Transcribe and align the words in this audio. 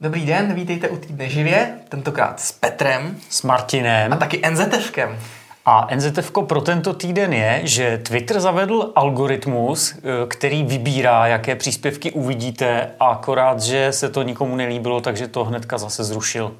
Dobrý 0.00 0.26
den, 0.26 0.54
vítejte 0.54 0.88
u 0.88 0.96
týdne 0.96 1.28
živě, 1.28 1.78
tentokrát 1.88 2.40
s 2.40 2.52
Petrem 2.52 3.16
S 3.30 3.42
Martinem. 3.42 4.12
a 4.12 4.16
taky 4.16 4.42
NZFkem. 4.50 5.18
A 5.66 5.94
NZF 5.94 6.32
pro 6.46 6.60
tento 6.60 6.94
týden 6.94 7.32
je, 7.32 7.60
že 7.64 7.98
Twitter 7.98 8.40
zavedl 8.40 8.92
algoritmus, 8.94 9.94
eh, 9.94 10.00
který 10.28 10.64
vybírá, 10.64 11.26
jaké 11.26 11.56
příspěvky 11.56 12.12
uvidíte, 12.12 12.90
a 13.00 13.06
akorát, 13.06 13.60
že 13.60 13.92
se 13.92 14.08
to 14.08 14.22
nikomu 14.22 14.56
nelíbilo, 14.56 15.00
takže 15.00 15.28
to 15.28 15.44
hnedka 15.44 15.78
zase 15.78 16.04
zrušil. 16.04 16.54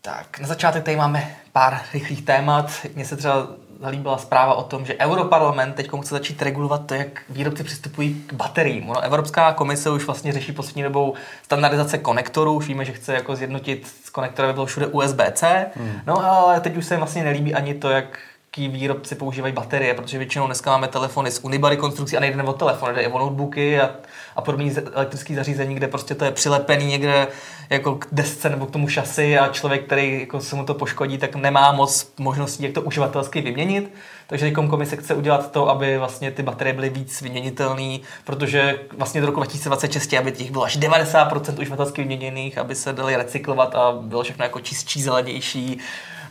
Tak, 0.00 0.38
na 0.40 0.48
začátek 0.48 0.84
tady 0.84 0.96
máme 0.96 1.36
pár 1.52 1.80
rychlých 1.92 2.22
témat. 2.24 2.70
Mně 2.94 3.04
se 3.04 3.16
třeba 3.16 3.48
zalíbila 3.82 4.18
zpráva 4.18 4.54
o 4.54 4.62
tom, 4.62 4.86
že 4.86 4.96
Europarlament 4.96 5.74
teď 5.74 5.90
chce 6.00 6.14
začít 6.14 6.42
regulovat 6.42 6.86
to, 6.86 6.94
jak 6.94 7.22
výrobci 7.28 7.64
přistupují 7.64 8.24
k 8.26 8.32
bateriím. 8.32 8.90
Ono, 8.90 9.00
Evropská 9.00 9.52
komise 9.52 9.90
už 9.90 10.06
vlastně 10.06 10.32
řeší 10.32 10.52
poslední 10.52 10.82
dobou 10.82 11.14
standardizace 11.42 11.98
konektorů. 11.98 12.52
Už 12.54 12.68
víme, 12.68 12.84
že 12.84 12.92
chce 12.92 13.14
jako 13.14 13.36
zjednotit 13.36 13.92
konektora, 14.12 14.48
aby 14.48 14.54
bylo 14.54 14.66
všude 14.66 14.86
USB-C. 14.86 15.66
Hmm. 15.76 16.00
No 16.06 16.24
ale 16.24 16.60
teď 16.60 16.76
už 16.76 16.84
se 16.84 16.96
vlastně 16.96 17.24
nelíbí 17.24 17.54
ani 17.54 17.74
to, 17.74 17.90
jak 17.90 18.18
jaký 18.56 18.68
výrobci 18.68 19.14
používají 19.14 19.54
baterie, 19.54 19.94
protože 19.94 20.18
většinou 20.18 20.46
dneska 20.46 20.70
máme 20.70 20.88
telefony 20.88 21.30
s 21.30 21.44
Unibody 21.44 21.76
konstrukcí 21.76 22.16
a 22.16 22.20
nejde 22.20 22.42
o 22.42 22.52
telefon, 22.52 22.94
jde 22.94 23.08
o 23.08 23.18
notebooky 23.18 23.80
a, 23.80 23.90
a 24.36 24.42
podobné 24.42 24.70
elektrické 24.92 25.34
zařízení, 25.34 25.74
kde 25.74 25.88
prostě 25.88 26.14
to 26.14 26.24
je 26.24 26.30
přilepený 26.30 26.86
někde 26.86 27.28
jako 27.70 27.94
k 27.94 28.06
desce 28.12 28.50
nebo 28.50 28.66
k 28.66 28.70
tomu 28.70 28.88
šasi 28.88 29.38
a 29.38 29.48
člověk, 29.48 29.86
který 29.86 30.20
jako 30.20 30.40
se 30.40 30.56
mu 30.56 30.64
to 30.64 30.74
poškodí, 30.74 31.18
tak 31.18 31.34
nemá 31.34 31.72
moc 31.72 32.12
možností, 32.18 32.62
jak 32.62 32.72
to 32.72 32.82
uživatelsky 32.82 33.40
vyměnit. 33.40 33.94
Takže 34.26 34.46
teď 34.46 34.54
komise 34.54 34.96
chce 34.96 35.14
udělat 35.14 35.52
to, 35.52 35.68
aby 35.68 35.98
vlastně 35.98 36.30
ty 36.30 36.42
baterie 36.42 36.74
byly 36.74 36.90
víc 36.90 37.22
vyměnitelné, 37.22 37.98
protože 38.24 38.80
vlastně 38.96 39.20
do 39.20 39.26
roku 39.26 39.40
2026, 39.40 40.14
aby 40.14 40.32
těch 40.32 40.50
bylo 40.50 40.64
až 40.64 40.78
90% 40.78 41.60
uživatelsky 41.60 42.02
vyměněných, 42.02 42.58
aby 42.58 42.74
se 42.74 42.92
dali 42.92 43.16
recyklovat 43.16 43.74
a 43.74 43.92
bylo 43.92 44.22
všechno 44.22 44.44
jako 44.44 44.60
čistší, 44.60 45.02
zelenější 45.02 45.80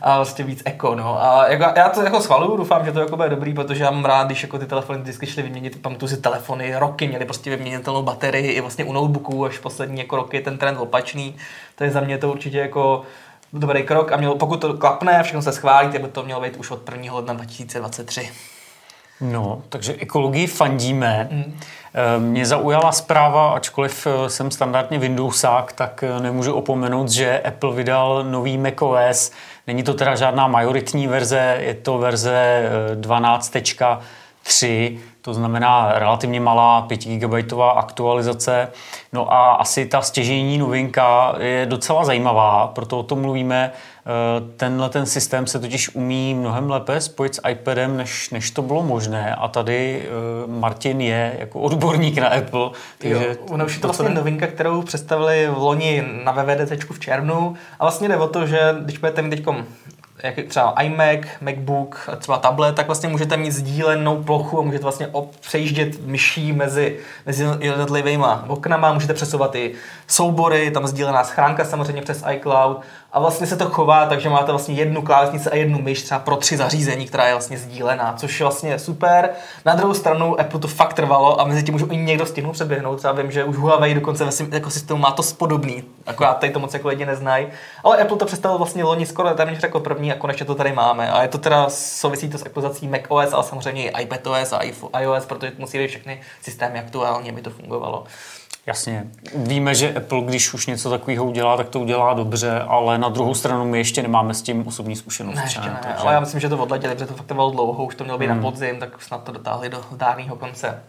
a 0.02 0.16
vlastně 0.16 0.44
víc 0.44 0.62
eko, 0.64 0.94
no. 0.94 1.22
A 1.22 1.48
jako, 1.48 1.64
já 1.76 1.88
to 1.88 2.02
jako 2.02 2.20
schvaluju, 2.20 2.56
doufám, 2.56 2.84
že 2.84 2.92
to 2.92 3.00
jako 3.00 3.16
bude 3.16 3.28
dobrý, 3.28 3.54
protože 3.54 3.84
já 3.84 3.90
mám 3.90 4.04
rád, 4.04 4.26
když 4.26 4.42
jako 4.42 4.58
ty 4.58 4.66
telefony 4.66 4.98
vždycky 4.98 5.26
šly 5.26 5.42
vyměnit, 5.42 5.82
pamatuju 5.82 6.08
si 6.08 6.16
telefony, 6.16 6.76
roky 6.76 7.08
měly 7.08 7.24
prostě 7.24 7.50
vyměnitelnou 7.50 8.02
baterii 8.02 8.52
i 8.52 8.60
vlastně 8.60 8.84
u 8.84 8.92
notebooků, 8.92 9.44
až 9.44 9.58
poslední 9.58 9.98
jako 9.98 10.16
roky 10.16 10.36
je 10.36 10.42
ten 10.42 10.58
trend 10.58 10.78
opačný, 10.78 11.36
to 11.74 11.84
je 11.84 11.90
za 11.90 12.00
mě 12.00 12.18
to 12.18 12.30
určitě 12.30 12.58
jako 12.58 13.02
dobrý 13.52 13.82
krok 13.82 14.12
a 14.12 14.16
mělo, 14.16 14.36
pokud 14.36 14.60
to 14.60 14.74
klapne 14.74 15.18
a 15.18 15.22
všechno 15.22 15.42
se 15.42 15.52
schválí, 15.52 15.92
tak 15.92 16.00
by 16.00 16.08
to 16.08 16.22
mělo 16.22 16.40
být 16.40 16.56
už 16.56 16.70
od 16.70 16.88
1. 16.92 17.14
ledna 17.14 17.34
2023. 17.34 18.30
No, 19.22 19.62
takže 19.68 19.94
ekologii 19.98 20.46
fandíme. 20.46 21.28
Mm. 21.30 21.58
Mě 22.18 22.46
zaujala 22.46 22.92
zpráva, 22.92 23.52
ačkoliv 23.52 24.06
eh, 24.06 24.30
jsem 24.30 24.50
standardně 24.50 24.98
Windowsák, 24.98 25.72
tak 25.72 26.02
eh, 26.02 26.20
nemůžu 26.22 26.54
opomenout, 26.54 27.08
že 27.08 27.40
Apple 27.40 27.74
vydal 27.74 28.24
nový 28.24 28.58
macOS. 28.58 29.32
Není 29.66 29.82
to 29.82 29.94
teda 29.94 30.14
žádná 30.14 30.48
majoritní 30.48 31.06
verze, 31.06 31.56
je 31.60 31.74
to 31.74 31.98
verze 31.98 32.62
12.3, 33.00 34.98
to 35.20 35.34
znamená 35.34 35.92
relativně 35.94 36.40
malá 36.40 36.82
5 36.82 37.00
GB 37.00 37.52
aktualizace. 37.74 38.68
No 39.12 39.32
a 39.32 39.52
asi 39.52 39.86
ta 39.86 40.02
stěžení 40.02 40.58
novinka 40.58 41.34
je 41.38 41.66
docela 41.66 42.04
zajímavá, 42.04 42.66
proto 42.66 42.98
o 42.98 43.02
tom 43.02 43.20
mluvíme. 43.20 43.72
Tenhle 44.56 44.88
ten 44.88 45.06
systém 45.06 45.46
se 45.46 45.58
totiž 45.58 45.94
umí 45.94 46.34
mnohem 46.34 46.70
lépe 46.70 47.00
spojit 47.00 47.34
s 47.34 47.40
iPadem, 47.48 47.96
než, 47.96 48.30
než 48.30 48.50
to 48.50 48.62
bylo 48.62 48.82
možné. 48.82 49.34
A 49.34 49.48
tady 49.48 50.08
Martin 50.46 51.00
je 51.00 51.36
jako 51.38 51.60
odborník 51.60 52.18
na 52.18 52.28
Apple. 52.28 52.70
Takže 52.98 53.26
jo, 53.28 53.34
ono 53.48 53.64
už 53.64 53.74
je 53.74 53.80
to 53.80 53.88
vlastně 53.88 54.08
ne... 54.08 54.14
novinka, 54.14 54.46
kterou 54.46 54.82
představili 54.82 55.48
v 55.50 55.58
loni 55.58 56.04
na 56.24 56.32
VVDC 56.32 56.84
v 56.90 56.98
červnu. 56.98 57.54
A 57.78 57.84
vlastně 57.84 58.08
jde 58.08 58.16
o 58.16 58.28
to, 58.28 58.46
že 58.46 58.74
když 58.80 58.98
budete 58.98 59.22
mít 59.22 59.30
teď 59.30 59.44
jak 60.22 60.34
třeba 60.48 60.70
iMac, 60.70 61.20
MacBook, 61.40 62.08
třeba 62.18 62.38
tablet, 62.38 62.74
tak 62.74 62.86
vlastně 62.86 63.08
můžete 63.08 63.36
mít 63.36 63.50
sdílenou 63.50 64.22
plochu 64.22 64.58
a 64.58 64.62
můžete 64.62 64.82
vlastně 64.82 65.08
přejíždět 65.40 66.06
myší 66.06 66.52
mezi, 66.52 66.98
mezi 67.26 67.46
jednotlivými 67.60 68.24
oknama, 68.48 68.92
můžete 68.92 69.14
přesouvat 69.14 69.54
i 69.54 69.74
soubory, 70.06 70.70
tam 70.70 70.86
sdílená 70.86 71.24
schránka 71.24 71.64
samozřejmě 71.64 72.02
přes 72.02 72.24
iCloud 72.32 72.80
a 73.12 73.20
vlastně 73.20 73.46
se 73.46 73.56
to 73.56 73.70
chová, 73.70 74.06
takže 74.06 74.28
máte 74.28 74.52
vlastně 74.52 74.74
jednu 74.74 75.02
klávesnici 75.02 75.50
a 75.50 75.56
jednu 75.56 75.78
myš 75.78 76.02
třeba 76.02 76.20
pro 76.20 76.36
tři 76.36 76.56
zařízení, 76.56 77.06
která 77.06 77.26
je 77.26 77.32
vlastně 77.32 77.58
sdílená, 77.58 78.14
což 78.16 78.40
je 78.40 78.44
vlastně 78.44 78.78
super. 78.78 79.30
Na 79.64 79.74
druhou 79.74 79.94
stranu 79.94 80.40
Apple 80.40 80.60
to 80.60 80.68
fakt 80.68 80.94
trvalo 80.94 81.40
a 81.40 81.44
mezi 81.44 81.62
tím 81.62 81.74
už 81.74 81.82
i 81.90 81.96
někdo 81.96 82.26
stihnul 82.26 82.52
přeběhnout. 82.52 82.98
Třeba 82.98 83.12
vím, 83.12 83.30
že 83.30 83.44
už 83.44 83.56
Huawei 83.56 83.94
dokonce 83.94 84.24
ve 84.24 84.32
svém 84.32 84.48
ekosystému 84.52 85.00
má 85.00 85.10
to 85.10 85.22
podobný, 85.38 85.84
akorát 86.06 86.38
tady 86.38 86.52
to 86.52 86.60
moc 86.60 86.74
jako 86.74 86.88
lidi 86.88 87.06
neznají. 87.06 87.46
Ale 87.84 87.96
Apple 87.96 88.16
to 88.16 88.26
představil 88.26 88.58
vlastně 88.58 88.84
loni 88.84 89.06
skoro 89.06 89.34
téměř 89.34 89.58
řekl 89.58 89.80
první 89.80 90.11
a 90.12 90.18
konečně 90.18 90.46
to 90.46 90.54
tady 90.54 90.72
máme. 90.72 91.10
A 91.10 91.22
je 91.22 91.28
to 91.28 91.38
teda 91.38 91.66
souvisí 91.68 92.28
to 92.28 92.38
s 92.38 92.42
aktualizací 92.42 92.88
macOS, 92.88 93.32
ale 93.32 93.44
samozřejmě 93.44 93.90
i 93.90 94.02
iPadOS 94.02 94.52
a 94.52 94.60
iOS, 95.00 95.26
protože 95.26 95.52
musí 95.58 95.78
být 95.78 95.88
všechny 95.88 96.20
systémy 96.42 96.78
aktuálně, 96.78 97.30
aby 97.30 97.42
to 97.42 97.50
fungovalo. 97.50 98.04
Jasně. 98.66 99.06
Víme, 99.34 99.74
že 99.74 99.94
Apple, 99.94 100.22
když 100.22 100.54
už 100.54 100.66
něco 100.66 100.90
takového 100.90 101.24
udělá, 101.24 101.56
tak 101.56 101.68
to 101.68 101.80
udělá 101.80 102.14
dobře, 102.14 102.60
ale 102.60 102.98
na 102.98 103.08
druhou 103.08 103.34
stranu 103.34 103.64
my 103.64 103.78
ještě 103.78 104.02
nemáme 104.02 104.34
s 104.34 104.42
tím 104.42 104.66
osobní 104.66 104.96
zkušenost. 104.96 105.36
Ne, 105.36 105.42
ještě 105.42 105.60
ne, 105.60 105.78
takže... 105.82 105.96
ale 105.96 106.14
já 106.14 106.20
myslím, 106.20 106.40
že 106.40 106.48
to 106.48 106.58
odletěli, 106.58 106.94
protože 106.94 107.06
to 107.06 107.14
fakt 107.14 107.26
trvalo 107.26 107.50
dlouho, 107.50 107.84
už 107.84 107.94
to 107.94 108.04
mělo 108.04 108.18
být 108.18 108.26
hmm. 108.26 108.36
na 108.36 108.42
podzim, 108.42 108.80
tak 108.80 109.02
snad 109.02 109.24
to 109.24 109.32
dotáhli 109.32 109.68
do 109.68 109.84
dárného 109.92 110.36
konce. 110.36 110.82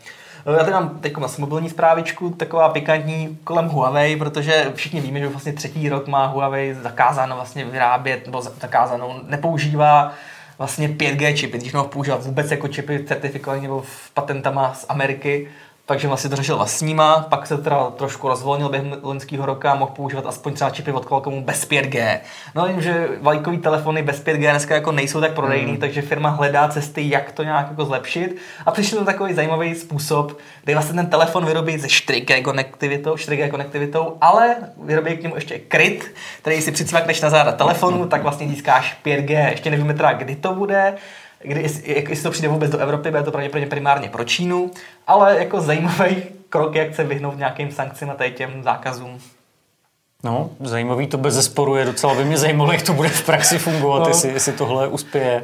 Já 0.46 0.58
tady 0.58 0.72
mám 0.72 0.90
teď 0.90 1.14
asi 1.24 1.42
mobilní 1.42 1.70
zprávičku, 1.70 2.30
taková 2.30 2.70
pikantní 2.70 3.38
kolem 3.44 3.68
Huawei, 3.68 4.16
protože 4.16 4.72
všichni 4.76 5.02
víme, 5.02 5.20
že 5.20 5.28
vlastně 5.28 5.54
třetí 5.54 5.90
rok 5.90 6.08
má 6.08 6.26
Huawei 6.26 6.74
zakázáno 6.74 7.36
vlastně 7.36 7.66
vyrábět, 7.66 8.26
nebo 8.26 8.42
zakázanou, 8.42 9.14
nepoužívá 9.28 10.14
vlastně 10.58 10.88
5G 10.88 11.36
čipy, 11.36 11.58
když 11.58 11.74
mohl 11.74 11.88
používat 11.88 12.24
vůbec 12.24 12.52
jako 12.52 12.68
čipy 12.68 13.04
certifikované 13.08 13.62
nebo 13.62 13.84
patentama 14.14 14.74
z 14.74 14.86
Ameriky, 14.90 15.50
takže 15.86 16.08
vlastně 16.08 16.30
to 16.30 16.36
řešil 16.36 16.56
vlastníma, 16.56 17.26
pak 17.30 17.48
se 17.48 17.58
teda 17.58 17.90
trošku 17.90 18.28
rozvolnil 18.28 18.70
během 18.70 18.98
loňského 19.02 19.46
roka 19.46 19.72
a 19.72 19.76
mohl 19.76 19.92
používat 19.96 20.26
aspoň 20.26 20.54
třeba 20.54 20.70
čipy 20.70 20.92
od 20.92 21.06
Qualcommu 21.06 21.44
bez 21.44 21.70
5G. 21.70 22.20
No 22.56 22.68
vím, 22.68 22.82
že 22.82 23.08
vlajkový 23.22 23.58
telefony 23.58 24.04
bez 24.04 24.24
5G 24.24 24.50
dneska 24.50 24.76
jako 24.76 24.92
nejsou 24.92 25.22
tak 25.22 25.34
prodejný, 25.34 25.72
hmm. 25.72 25.80
takže 25.80 26.02
firma 26.02 26.30
hledá 26.30 26.68
cesty, 26.68 27.10
jak 27.10 27.32
to 27.32 27.44
nějak 27.44 27.68
jako 27.70 27.86
zlepšit. 27.86 28.38
A 28.66 28.72
přišel 28.72 29.00
to 29.00 29.06
takový 29.06 29.34
zajímavý 29.34 29.76
způsob, 29.76 30.38
kdy 30.64 30.74
vlastně 30.74 30.96
ten 30.96 31.08
telefon 31.08 31.46
vyrobí 31.46 31.80
se 31.80 31.88
4G 31.88 32.42
konektivitou, 32.42 33.14
4G 33.16 33.50
konektivitou, 33.50 34.18
ale 34.22 34.56
vyrobí 34.84 35.18
k 35.18 35.24
němu 35.24 35.36
ještě 35.36 35.60
kryt, 35.60 36.16
který 36.42 36.62
si 36.62 36.72
přicvakneš 36.72 37.22
na 37.22 37.30
záda 37.30 37.52
telefonu, 37.52 38.08
tak 38.08 38.24
vlastně 38.24 38.48
získáš 38.48 38.98
5G. 39.06 39.50
Ještě 39.50 39.70
nevíme 39.70 39.94
teda, 39.94 40.14
kdy 40.14 40.36
to 40.36 40.56
bude, 40.56 40.94
kdy, 41.44 41.62
jestli 41.86 42.24
to 42.24 42.32
přijde 42.32 42.48
vůbec 42.48 42.72
do 42.72 42.78
Evropy, 42.78 43.10
bude 43.10 43.24
to 43.24 43.32
pravděpodobně 43.32 43.70
primárně 43.70 44.10
pro 44.10 44.24
Čínu, 44.24 44.72
ale 45.08 45.40
jako 45.40 45.62
zajímavý 45.62 46.24
krok, 46.50 46.76
jak 46.76 46.96
se 46.96 47.04
vyhnout 47.04 47.38
nějakým 47.38 47.72
sankcím 47.72 48.10
a 48.10 48.14
tady 48.14 48.32
těm 48.32 48.64
zákazům. 48.64 49.20
No, 50.24 50.50
zajímavý 50.60 51.08
to 51.08 51.18
bez 51.18 51.34
zesporu 51.34 51.76
je 51.76 51.86
docela, 51.86 52.16
by 52.16 52.26
mě 52.26 52.38
zajímalo, 52.38 52.72
jak 52.72 52.82
to 52.82 52.94
bude 52.94 53.10
v 53.10 53.26
praxi 53.26 53.58
fungovat, 53.58 54.00
no. 54.00 54.08
jestli, 54.08 54.30
jestli 54.30 54.52
tohle 54.52 54.88
uspěje. 54.88 55.44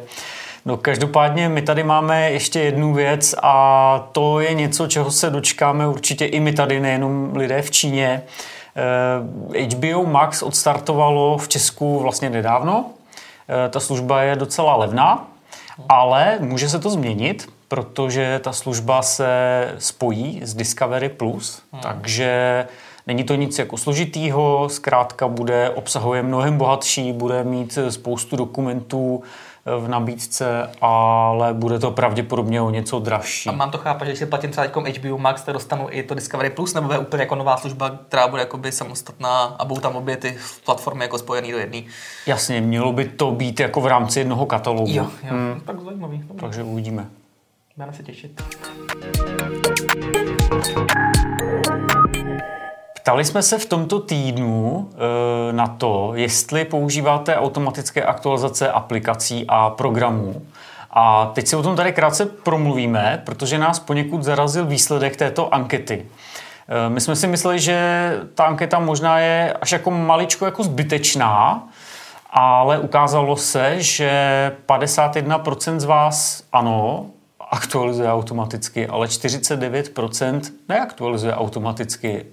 No 0.65 0.77
každopádně 0.77 1.49
my 1.49 1.61
tady 1.61 1.83
máme 1.83 2.31
ještě 2.31 2.59
jednu 2.59 2.93
věc 2.93 3.35
a 3.43 4.09
to 4.11 4.39
je 4.39 4.53
něco, 4.53 4.87
čeho 4.87 5.11
se 5.11 5.29
dočkáme 5.29 5.87
určitě 5.87 6.25
i 6.25 6.39
my 6.39 6.53
tady, 6.53 6.79
nejenom 6.79 7.35
lidé 7.35 7.61
v 7.61 7.71
Číně. 7.71 8.23
HBO 9.75 10.03
eh, 10.03 10.07
Max 10.07 10.43
odstartovalo 10.43 11.37
v 11.37 11.47
Česku 11.47 11.99
vlastně 11.99 12.29
nedávno. 12.29 12.85
Eh, 13.65 13.69
ta 13.69 13.79
služba 13.79 14.21
je 14.21 14.35
docela 14.35 14.75
levná, 14.75 15.27
ale 15.89 16.37
může 16.39 16.69
se 16.69 16.79
to 16.79 16.89
změnit, 16.89 17.49
protože 17.67 18.39
ta 18.43 18.53
služba 18.53 19.01
se 19.01 19.27
spojí 19.77 20.41
s 20.43 20.53
Discovery+, 20.53 21.09
Plus, 21.09 21.61
hmm. 21.71 21.81
takže 21.81 22.65
není 23.07 23.23
to 23.23 23.35
nic 23.35 23.59
jako 23.59 23.77
složitýho, 23.77 24.69
zkrátka 24.69 25.27
bude 25.27 25.69
obsahuje 25.69 26.23
mnohem 26.23 26.57
bohatší, 26.57 27.13
bude 27.13 27.43
mít 27.43 27.77
spoustu 27.89 28.35
dokumentů, 28.35 29.23
v 29.77 29.87
nabídce, 29.87 30.69
ale 30.81 31.53
bude 31.53 31.79
to 31.79 31.91
pravděpodobně 31.91 32.61
o 32.61 32.69
něco 32.69 32.99
dražší. 32.99 33.49
A 33.49 33.51
mám 33.51 33.71
to 33.71 33.77
chápat, 33.77 34.05
že 34.05 34.11
když 34.11 34.19
si 34.19 34.25
platím 34.25 34.51
třeba 34.51 34.67
HBO 34.67 35.17
Max, 35.17 35.41
tak 35.41 35.53
dostanu 35.53 35.87
i 35.89 36.03
to 36.03 36.15
Discovery 36.15 36.49
Plus, 36.49 36.73
nebo 36.73 36.93
je 36.93 36.99
úplně 36.99 37.23
jako 37.23 37.35
nová 37.35 37.57
služba, 37.57 37.89
která 38.07 38.27
bude 38.27 38.41
jakoby 38.41 38.71
samostatná 38.71 39.55
a 39.59 39.65
budou 39.65 39.81
tam 39.81 39.95
obě 39.95 40.17
ty 40.17 40.37
platformy 40.65 41.03
jako 41.03 41.17
spojený 41.17 41.51
do 41.51 41.57
jedné. 41.57 41.81
Jasně, 42.27 42.61
mělo 42.61 42.93
by 42.93 43.05
to 43.05 43.31
být 43.31 43.59
jako 43.59 43.81
v 43.81 43.87
rámci 43.87 44.19
jednoho 44.19 44.45
katalogu. 44.45 44.91
Jo, 44.91 45.07
jo. 45.23 45.29
Hmm. 45.29 45.61
tak 45.65 45.81
zajímavý. 45.81 46.17
Dobrý. 46.17 46.41
Takže 46.41 46.63
uvidíme. 46.63 47.09
Budeme 47.75 47.93
se 47.93 48.03
těšit. 48.03 48.41
Ptali 53.09 53.25
jsme 53.25 53.41
se 53.41 53.57
v 53.57 53.65
tomto 53.65 53.99
týdnu 53.99 54.89
e, 55.49 55.53
na 55.53 55.67
to, 55.67 56.11
jestli 56.15 56.65
používáte 56.65 57.35
automatické 57.35 58.03
aktualizace 58.03 58.71
aplikací 58.71 59.45
a 59.47 59.69
programů. 59.69 60.41
A 60.91 61.31
teď 61.33 61.47
si 61.47 61.55
o 61.55 61.63
tom 61.63 61.75
tady 61.75 61.93
krátce 61.93 62.25
promluvíme, 62.25 63.21
protože 63.25 63.57
nás 63.57 63.79
poněkud 63.79 64.23
zarazil 64.23 64.65
výsledek 64.65 65.15
této 65.15 65.53
ankety. 65.53 66.05
Eh, 66.05 66.89
my 66.89 67.01
jsme 67.01 67.15
si 67.15 67.27
mysleli, 67.27 67.59
že 67.59 68.11
ta 68.35 68.43
anketa 68.43 68.79
možná 68.79 69.19
je 69.19 69.53
až 69.61 69.71
jako 69.71 69.91
maličko 69.91 70.45
jako 70.45 70.63
zbytečná, 70.63 71.67
ale 72.29 72.79
ukázalo 72.79 73.35
se, 73.35 73.75
že 73.81 74.11
51% 74.65 75.79
z 75.79 75.85
vás 75.85 76.43
ano, 76.51 77.05
aktualizuje 77.51 78.11
automaticky, 78.11 78.87
ale 78.87 79.07
49% 79.07 80.41
neaktualizuje 80.69 81.33
automaticky. 81.33 82.25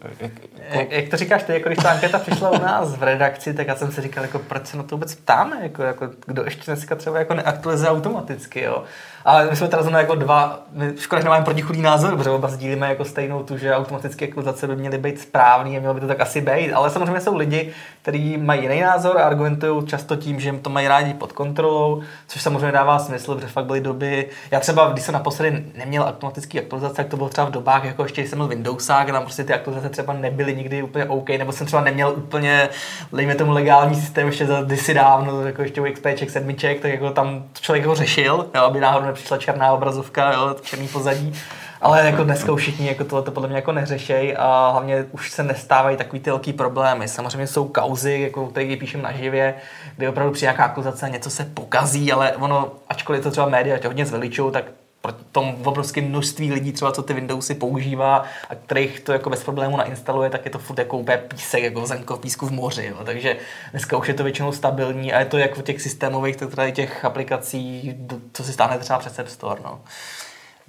Jak, 0.71 0.81
jak, 0.81 0.93
jak 0.93 1.09
to 1.09 1.17
říkáš 1.17 1.43
ty, 1.43 1.53
jako 1.53 1.69
když 1.69 1.79
ta 1.79 1.91
anketa 1.91 2.19
přišla 2.19 2.51
u 2.51 2.59
nás 2.63 2.97
v 2.97 3.03
redakci, 3.03 3.55
tak 3.55 3.67
já 3.67 3.77
jsem 3.77 3.93
si 3.93 4.01
říkal, 4.01 4.25
jako, 4.25 4.39
proč 4.39 4.67
se 4.67 4.77
na 4.77 4.83
to 4.83 4.97
vůbec 4.97 5.15
ptáme, 5.15 5.57
jako, 5.63 5.83
jako, 5.83 6.09
kdo 6.27 6.45
ještě 6.45 6.63
dneska 6.67 6.95
třeba 6.95 7.19
jako 7.19 7.35
neaktualizuje 7.35 7.91
automaticky, 7.91 8.63
jo. 8.63 8.85
Ale 9.25 9.51
my 9.51 9.57
jsme 9.57 9.69
teda 9.69 9.83
zrovna 9.83 10.01
jako 10.01 10.15
dva, 10.15 10.61
my 10.73 10.93
škoda, 10.99 11.21
že 11.21 11.25
nemáme 11.25 11.45
protichudý 11.45 11.83
názor, 11.83 12.17
protože 12.17 12.31
oba 12.31 12.49
sdílíme 12.49 12.89
jako 12.89 13.05
stejnou 13.05 13.43
tu, 13.43 13.59
že 13.59 13.75
automatické 13.75 14.25
aktualizace 14.25 14.67
by 14.67 14.77
měly 14.77 14.99
být 14.99 15.21
správný 15.21 15.77
a 15.77 15.81
mělo 15.81 15.95
by 15.95 16.01
to 16.01 16.07
tak 16.07 16.21
asi 16.21 16.41
být. 16.41 16.73
Ale 16.73 16.91
samozřejmě 16.91 17.21
jsou 17.21 17.37
lidi, 17.37 17.73
kteří 18.03 18.37
mají 18.37 18.63
jiný 18.63 18.81
názor 18.81 19.19
a 19.19 19.25
argumentují 19.25 19.87
často 19.87 20.17
tím, 20.17 20.41
že 20.41 20.49
jim 20.49 20.59
to 20.59 20.71
mají 20.71 20.89
rádi 20.89 21.15
pod 21.15 21.33
kontrolou, 21.33 22.03
což 22.29 22.43
samozřejmě 22.43 22.73
dává 22.73 22.99
smysl, 22.99 23.35
protože 23.35 23.47
fakt 23.47 23.65
byly 23.65 23.81
doby. 23.81 24.29
Já 24.51 24.61
třeba, 24.61 24.91
když 24.93 25.05
jsem 25.05 25.13
naposledy 25.13 25.65
neměl 25.75 26.03
automatický 26.03 26.59
aktualizace, 26.59 26.95
tak 26.95 27.07
to 27.07 27.17
bylo 27.17 27.29
třeba 27.29 27.47
v 27.47 27.51
dobách, 27.51 27.85
jako 27.85 28.03
ještě 28.03 28.23
jsem 28.23 28.39
měl 28.39 28.49
Windowsák, 28.49 29.07
tam 29.07 29.23
prostě 29.23 29.45
ty 29.45 29.55
aktualizace 29.55 29.89
třeba 29.89 30.13
nebyly 30.13 30.55
nikdy 30.57 30.83
úplně 30.83 31.05
OK, 31.05 31.29
nebo 31.29 31.53
jsem 31.53 31.67
třeba 31.67 31.83
neměl 31.83 32.13
úplně, 32.17 32.69
dejme 33.13 33.35
tomu 33.35 33.53
legální 33.53 33.95
systém 33.95 34.27
ještě 34.27 34.47
za 34.47 34.63
kdysi 34.63 34.95
dávno, 34.95 35.47
jako 35.47 35.63
ještě 35.63 35.81
u 35.81 35.93
XPček, 35.93 36.31
sedmiček, 36.31 36.81
tak 36.81 36.91
jako 36.91 37.11
tam 37.11 37.45
člověk 37.61 37.87
ho 37.87 37.95
řešil, 37.95 38.47
jo, 38.55 38.63
aby 38.63 38.81
náhodou 38.81 39.13
přišla 39.13 39.39
černá 39.39 39.73
obrazovka, 39.73 40.33
jo, 40.33 40.57
černý 40.63 40.89
pozadí. 40.89 41.35
Ale 41.81 42.07
jako 42.07 42.25
dneska 42.25 42.53
už 42.53 42.63
všichni 42.63 42.89
jako 42.89 43.05
tohle 43.05 43.31
podle 43.31 43.49
mě 43.49 43.57
jako 43.57 43.73
neřešej 43.73 44.37
a 44.39 44.71
hlavně 44.71 45.07
už 45.13 45.31
se 45.31 45.43
nestávají 45.43 45.97
takový 45.97 46.21
ty 46.21 46.31
velký 46.31 46.53
problémy. 46.53 47.09
Samozřejmě 47.09 47.47
jsou 47.47 47.69
kauzy, 47.69 48.21
jako 48.21 48.47
které 48.47 48.77
píšem 48.77 49.03
na 49.03 49.13
živě, 49.13 49.55
kdy 49.97 50.09
opravdu 50.09 50.33
při 50.33 50.45
nějaká 50.45 50.65
akuzace 50.65 51.11
něco 51.11 51.31
se 51.31 51.45
pokazí, 51.45 52.13
ale 52.13 52.33
ono, 52.33 52.73
ačkoliv 52.89 53.23
to 53.23 53.31
třeba 53.31 53.49
média 53.49 53.79
hodně 53.87 54.07
zveličují, 54.07 54.53
tak 54.53 54.65
pro 55.01 55.13
tom 55.33 55.57
obrovské 55.65 56.01
množství 56.01 56.53
lidí, 56.53 56.73
třeba 56.73 56.93
co 56.93 57.03
ty 57.03 57.15
Windowsy 57.15 57.55
používá 57.55 58.25
a 58.51 58.55
kterých 58.55 59.01
to 59.01 59.13
jako 59.13 59.31
bez 59.31 59.45
problému 59.45 59.77
nainstaluje, 59.77 60.31
tak 60.31 60.45
je 60.45 60.51
to 60.51 60.59
furt 60.59 60.79
jako 60.79 60.99
úplně 60.99 61.19
písek, 61.19 61.63
jako 61.63 61.87
zenko 61.87 62.17
v 62.17 62.21
písku 62.21 62.47
v 62.47 62.53
moři. 62.53 62.87
Jo. 62.87 63.05
Takže 63.05 63.37
dneska 63.71 63.97
už 63.97 64.09
je 64.09 64.15
to 64.15 64.25
většinou 64.25 64.53
stabilní 64.53 65.13
a 65.13 65.19
je 65.19 65.25
to 65.25 65.39
jak 65.39 65.59
u 65.59 65.63
těch 65.63 65.83
systémových, 65.83 66.37
tak 66.37 66.55
tady 66.55 66.73
těch 66.73 67.05
aplikací, 67.05 67.95
co 68.33 68.45
si 68.45 68.53
stáhne 68.53 68.79
třeba 68.79 68.99
přes 68.99 69.19
App 69.19 69.29
Store. 69.29 69.61
No. 69.65 69.81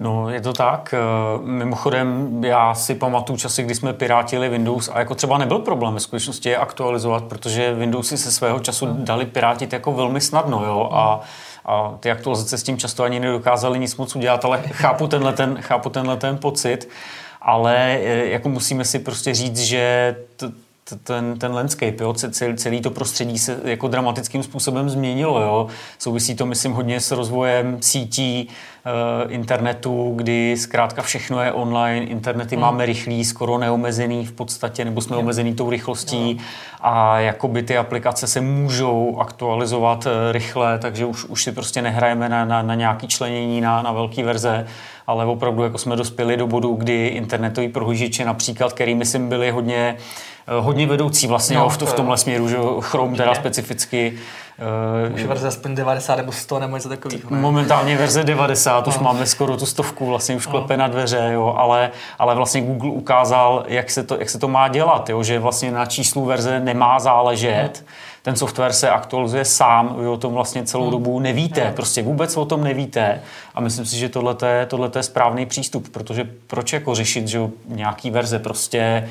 No, 0.00 0.30
je 0.30 0.40
to 0.40 0.52
tak. 0.52 0.94
Eh, 0.94 0.98
mimochodem, 1.42 2.44
já 2.44 2.74
si 2.74 2.94
pamatuju 2.94 3.38
časy, 3.38 3.62
kdy 3.62 3.74
jsme 3.74 3.92
pirátili 3.92 4.48
Windows 4.48 4.90
a 4.92 4.98
jako 4.98 5.14
třeba 5.14 5.38
nebyl 5.38 5.58
problém 5.58 5.94
ve 5.94 6.00
skutečnosti 6.00 6.48
je 6.48 6.56
aktualizovat, 6.56 7.24
protože 7.24 7.74
Windowsy 7.74 8.18
se 8.18 8.32
svého 8.32 8.60
času 8.60 8.86
dali 8.86 9.26
pirátit 9.26 9.72
jako 9.72 9.92
velmi 9.92 10.20
snadno, 10.20 10.64
jo, 10.64 10.88
a 10.92 11.20
a 11.68 11.98
ty 12.00 12.10
aktualizace 12.10 12.58
s 12.58 12.62
tím 12.62 12.78
často 12.78 13.02
ani 13.04 13.20
nedokázali 13.20 13.78
nic 13.78 13.96
moc 13.96 14.16
udělat, 14.16 14.44
ale 14.44 14.62
chápu 14.62 15.06
tenhle 15.06 15.32
ten, 15.32 15.58
chápu 15.60 15.88
tenhle 15.88 16.16
ten 16.16 16.38
pocit, 16.38 16.88
ale 17.42 17.98
eh, 18.02 18.26
jako 18.26 18.48
musíme 18.48 18.84
si 18.84 18.98
prostě 18.98 19.34
říct, 19.34 19.60
že 19.60 20.16
ten, 20.96 21.38
ten 21.38 21.52
landscape, 21.52 21.96
jo, 22.00 22.14
celý, 22.14 22.56
celý 22.56 22.80
to 22.80 22.90
prostředí 22.90 23.38
se 23.38 23.60
jako 23.64 23.88
dramatickým 23.88 24.42
způsobem 24.42 24.90
změnilo. 24.90 25.40
Jo. 25.40 25.66
Souvisí 25.98 26.34
to, 26.34 26.46
myslím, 26.46 26.72
hodně 26.72 27.00
s 27.00 27.10
rozvojem 27.10 27.78
sítí, 27.80 28.48
e, 28.84 29.28
internetu, 29.28 30.12
kdy 30.16 30.56
zkrátka 30.56 31.02
všechno 31.02 31.42
je 31.42 31.52
online, 31.52 32.06
internety 32.06 32.56
hmm. 32.56 32.62
máme 32.62 32.86
rychlý, 32.86 33.24
skoro 33.24 33.58
neomezený 33.58 34.26
v 34.26 34.32
podstatě, 34.32 34.84
nebo 34.84 35.00
jsme 35.00 35.16
omezený 35.16 35.54
tou 35.54 35.70
rychlostí 35.70 36.40
a 36.80 37.18
jakoby 37.18 37.62
ty 37.62 37.76
aplikace 37.76 38.26
se 38.26 38.40
můžou 38.40 39.16
aktualizovat 39.20 40.06
e, 40.06 40.32
rychle, 40.32 40.78
takže 40.78 41.04
už, 41.06 41.24
už 41.24 41.44
si 41.44 41.52
prostě 41.52 41.82
nehrajeme 41.82 42.28
na, 42.28 42.44
na, 42.44 42.62
na 42.62 42.74
nějaký 42.74 43.08
členění, 43.08 43.60
na, 43.60 43.82
na 43.82 43.92
velký 43.92 44.22
verze, 44.22 44.66
ale 45.08 45.24
opravdu 45.24 45.62
jako 45.62 45.78
jsme 45.78 45.96
dospěli 45.96 46.36
do 46.36 46.46
bodu, 46.46 46.74
kdy 46.74 47.06
internetový 47.06 47.68
prohlížeče 47.68 48.24
například, 48.24 48.72
který 48.72 48.94
myslím 48.94 49.28
byli 49.28 49.50
hodně 49.50 49.96
Eh, 50.48 50.60
hodně 50.60 50.86
vedoucí 50.86 51.26
vlastně 51.26 51.56
no, 51.56 51.68
v, 51.68 51.76
to, 51.76 51.86
v 51.86 51.94
tomhle 51.94 52.16
směru, 52.16 52.48
že 52.48 52.56
Chrome 52.80 53.16
teda 53.16 53.34
specificky. 53.34 54.18
Uh, 55.08 55.14
už 55.14 55.24
verze 55.24 55.48
aspoň 55.48 55.74
90 55.74 56.16
nebo 56.16 56.32
100 56.32 56.58
nebo 56.58 56.76
něco 56.76 56.88
takového. 56.88 57.20
Momentálně 57.30 57.96
verze 57.96 58.24
90, 58.24 58.86
no. 58.86 58.92
už 58.92 58.98
máme 58.98 59.26
skoro 59.26 59.56
tu 59.56 59.66
stovku, 59.66 60.06
vlastně 60.06 60.36
už 60.36 60.46
no. 60.46 60.50
klepe 60.50 60.76
na 60.76 60.88
dveře, 60.88 61.30
jo, 61.32 61.54
ale, 61.58 61.90
ale 62.18 62.34
vlastně 62.34 62.60
Google 62.60 62.90
ukázal, 62.90 63.64
jak 63.68 63.90
se 63.90 64.02
to, 64.02 64.16
jak 64.18 64.30
se 64.30 64.38
to 64.38 64.48
má 64.48 64.68
dělat, 64.68 65.10
jo, 65.10 65.22
že 65.22 65.38
vlastně 65.38 65.70
na 65.70 65.86
číslu 65.86 66.24
verze 66.24 66.60
nemá 66.60 66.98
záležet. 66.98 67.70
No 67.74 67.92
ten 68.22 68.36
software 68.36 68.72
se 68.72 68.90
aktualizuje 68.90 69.44
sám, 69.44 69.96
vy 69.98 70.06
o 70.06 70.16
tom 70.16 70.32
vlastně 70.32 70.64
celou 70.64 70.82
hmm. 70.82 70.92
dobu 70.92 71.20
nevíte, 71.20 71.72
prostě 71.76 72.02
vůbec 72.02 72.36
o 72.36 72.44
tom 72.44 72.64
nevíte 72.64 73.20
a 73.54 73.60
myslím 73.60 73.86
si, 73.86 73.96
že 73.96 74.08
tohle 74.08 74.36
je, 74.46 74.66
tohle 74.66 74.90
je 74.96 75.02
správný 75.02 75.46
přístup, 75.46 75.88
protože 75.88 76.30
proč 76.46 76.72
jako 76.72 76.94
řešit, 76.94 77.28
že 77.28 77.40
nějaký 77.66 78.10
verze 78.10 78.38
prostě 78.38 79.08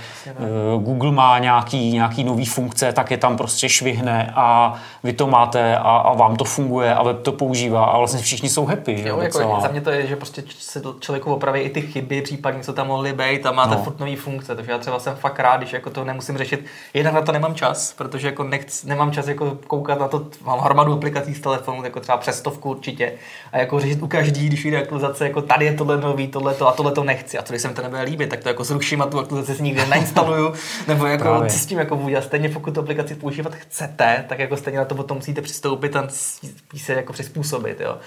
uh, 0.75 0.83
Google 0.83 1.11
má 1.11 1.39
nějaký, 1.39 1.91
nějaký 1.91 2.23
nový 2.23 2.45
funkce, 2.45 2.93
tak 2.93 3.11
je 3.11 3.17
tam 3.17 3.37
prostě 3.37 3.69
švihne 3.69 4.33
a 4.35 4.73
vy 5.03 5.13
to 5.13 5.27
máte 5.27 5.77
a, 5.77 5.81
a 5.81 6.13
vám 6.13 6.35
to 6.35 6.43
funguje 6.43 6.95
a 6.95 7.03
web 7.03 7.21
to 7.21 7.31
používá 7.31 7.85
a 7.85 7.97
vlastně 7.97 8.21
všichni 8.21 8.49
jsou 8.49 8.65
happy. 8.65 9.03
Jo, 9.07 9.19
jako 9.21 9.59
za 9.61 9.67
mě 9.67 9.81
to 9.81 9.89
je, 9.89 10.07
že 10.07 10.15
prostě 10.15 10.43
se 10.59 10.81
člověku 10.99 11.33
opraví 11.33 11.59
i 11.59 11.69
ty 11.69 11.81
chyby, 11.81 12.21
případně 12.21 12.63
co 12.63 12.73
tam 12.73 12.87
mohly 12.87 13.13
být 13.13 13.45
a 13.45 13.51
máte 13.51 13.75
no. 13.75 13.83
furt 13.83 13.99
nový 13.99 14.15
funkce, 14.15 14.55
takže 14.55 14.71
já 14.71 14.77
třeba 14.77 14.99
jsem 14.99 15.15
fakt 15.15 15.39
rád, 15.39 15.57
když 15.57 15.73
jako 15.73 15.89
to 15.89 16.03
nemusím 16.03 16.37
řešit. 16.37 16.65
Jednak 16.93 17.13
na 17.13 17.21
to 17.21 17.31
nemám 17.31 17.55
čas, 17.55 17.93
protože 17.93 18.27
jako 18.27 18.43
nechci, 18.43 18.87
nemám 18.87 19.06
čas 19.11 19.27
jako 19.27 19.57
koukat 19.67 19.99
na 19.99 20.07
to, 20.07 20.27
mám 20.45 20.59
hromadu 20.59 20.93
aplikací 20.93 21.33
z 21.33 21.39
telefonu, 21.39 21.83
jako 21.83 21.99
třeba 21.99 22.17
přes 22.17 22.37
stovku 22.37 22.69
určitě. 22.69 23.13
A 23.51 23.57
jako 23.57 23.79
řešit 23.79 24.01
u 24.01 24.07
každý, 24.07 24.47
když 24.47 24.63
vyjde 24.63 24.81
aktualizace, 24.81 25.23
jako 25.27 25.41
tady 25.41 25.65
je 25.65 25.73
tohle 25.73 25.97
nový, 25.97 26.27
tohle 26.27 26.53
to 26.53 26.67
a 26.67 26.71
tohle 26.71 26.91
to 26.91 27.03
nechci. 27.03 27.37
A 27.37 27.41
to, 27.41 27.53
když 27.53 27.61
se 27.61 27.67
mi 27.67 27.73
to 27.73 27.81
nebude 27.81 28.01
líbit, 28.01 28.29
tak 28.29 28.39
to 28.43 28.49
jako 28.49 28.63
zruším 28.63 29.01
a 29.01 29.05
tu 29.05 29.19
aktualizaci 29.19 29.57
si 29.57 29.63
nikdy 29.63 29.85
nainstaluju, 29.89 30.53
nebo 30.87 31.05
jako 31.05 31.23
Právě. 31.23 31.49
co 31.49 31.59
s 31.59 31.65
tím 31.65 31.79
jako 31.79 31.95
budu. 31.95 32.17
A 32.17 32.21
stejně 32.21 32.49
pokud 32.49 32.73
tu 32.73 32.79
aplikaci 32.79 33.15
používat 33.15 33.55
chcete, 33.55 34.25
tak 34.29 34.39
jako 34.39 34.57
stejně 34.57 34.79
na 34.79 34.85
to 34.85 34.95
potom 34.95 35.17
musíte 35.17 35.41
přistoupit 35.41 35.95
a 35.95 36.07
se 36.77 36.93
jako 36.93 37.13
přizpůsobit. 37.13 37.79
Jo. 37.79 37.97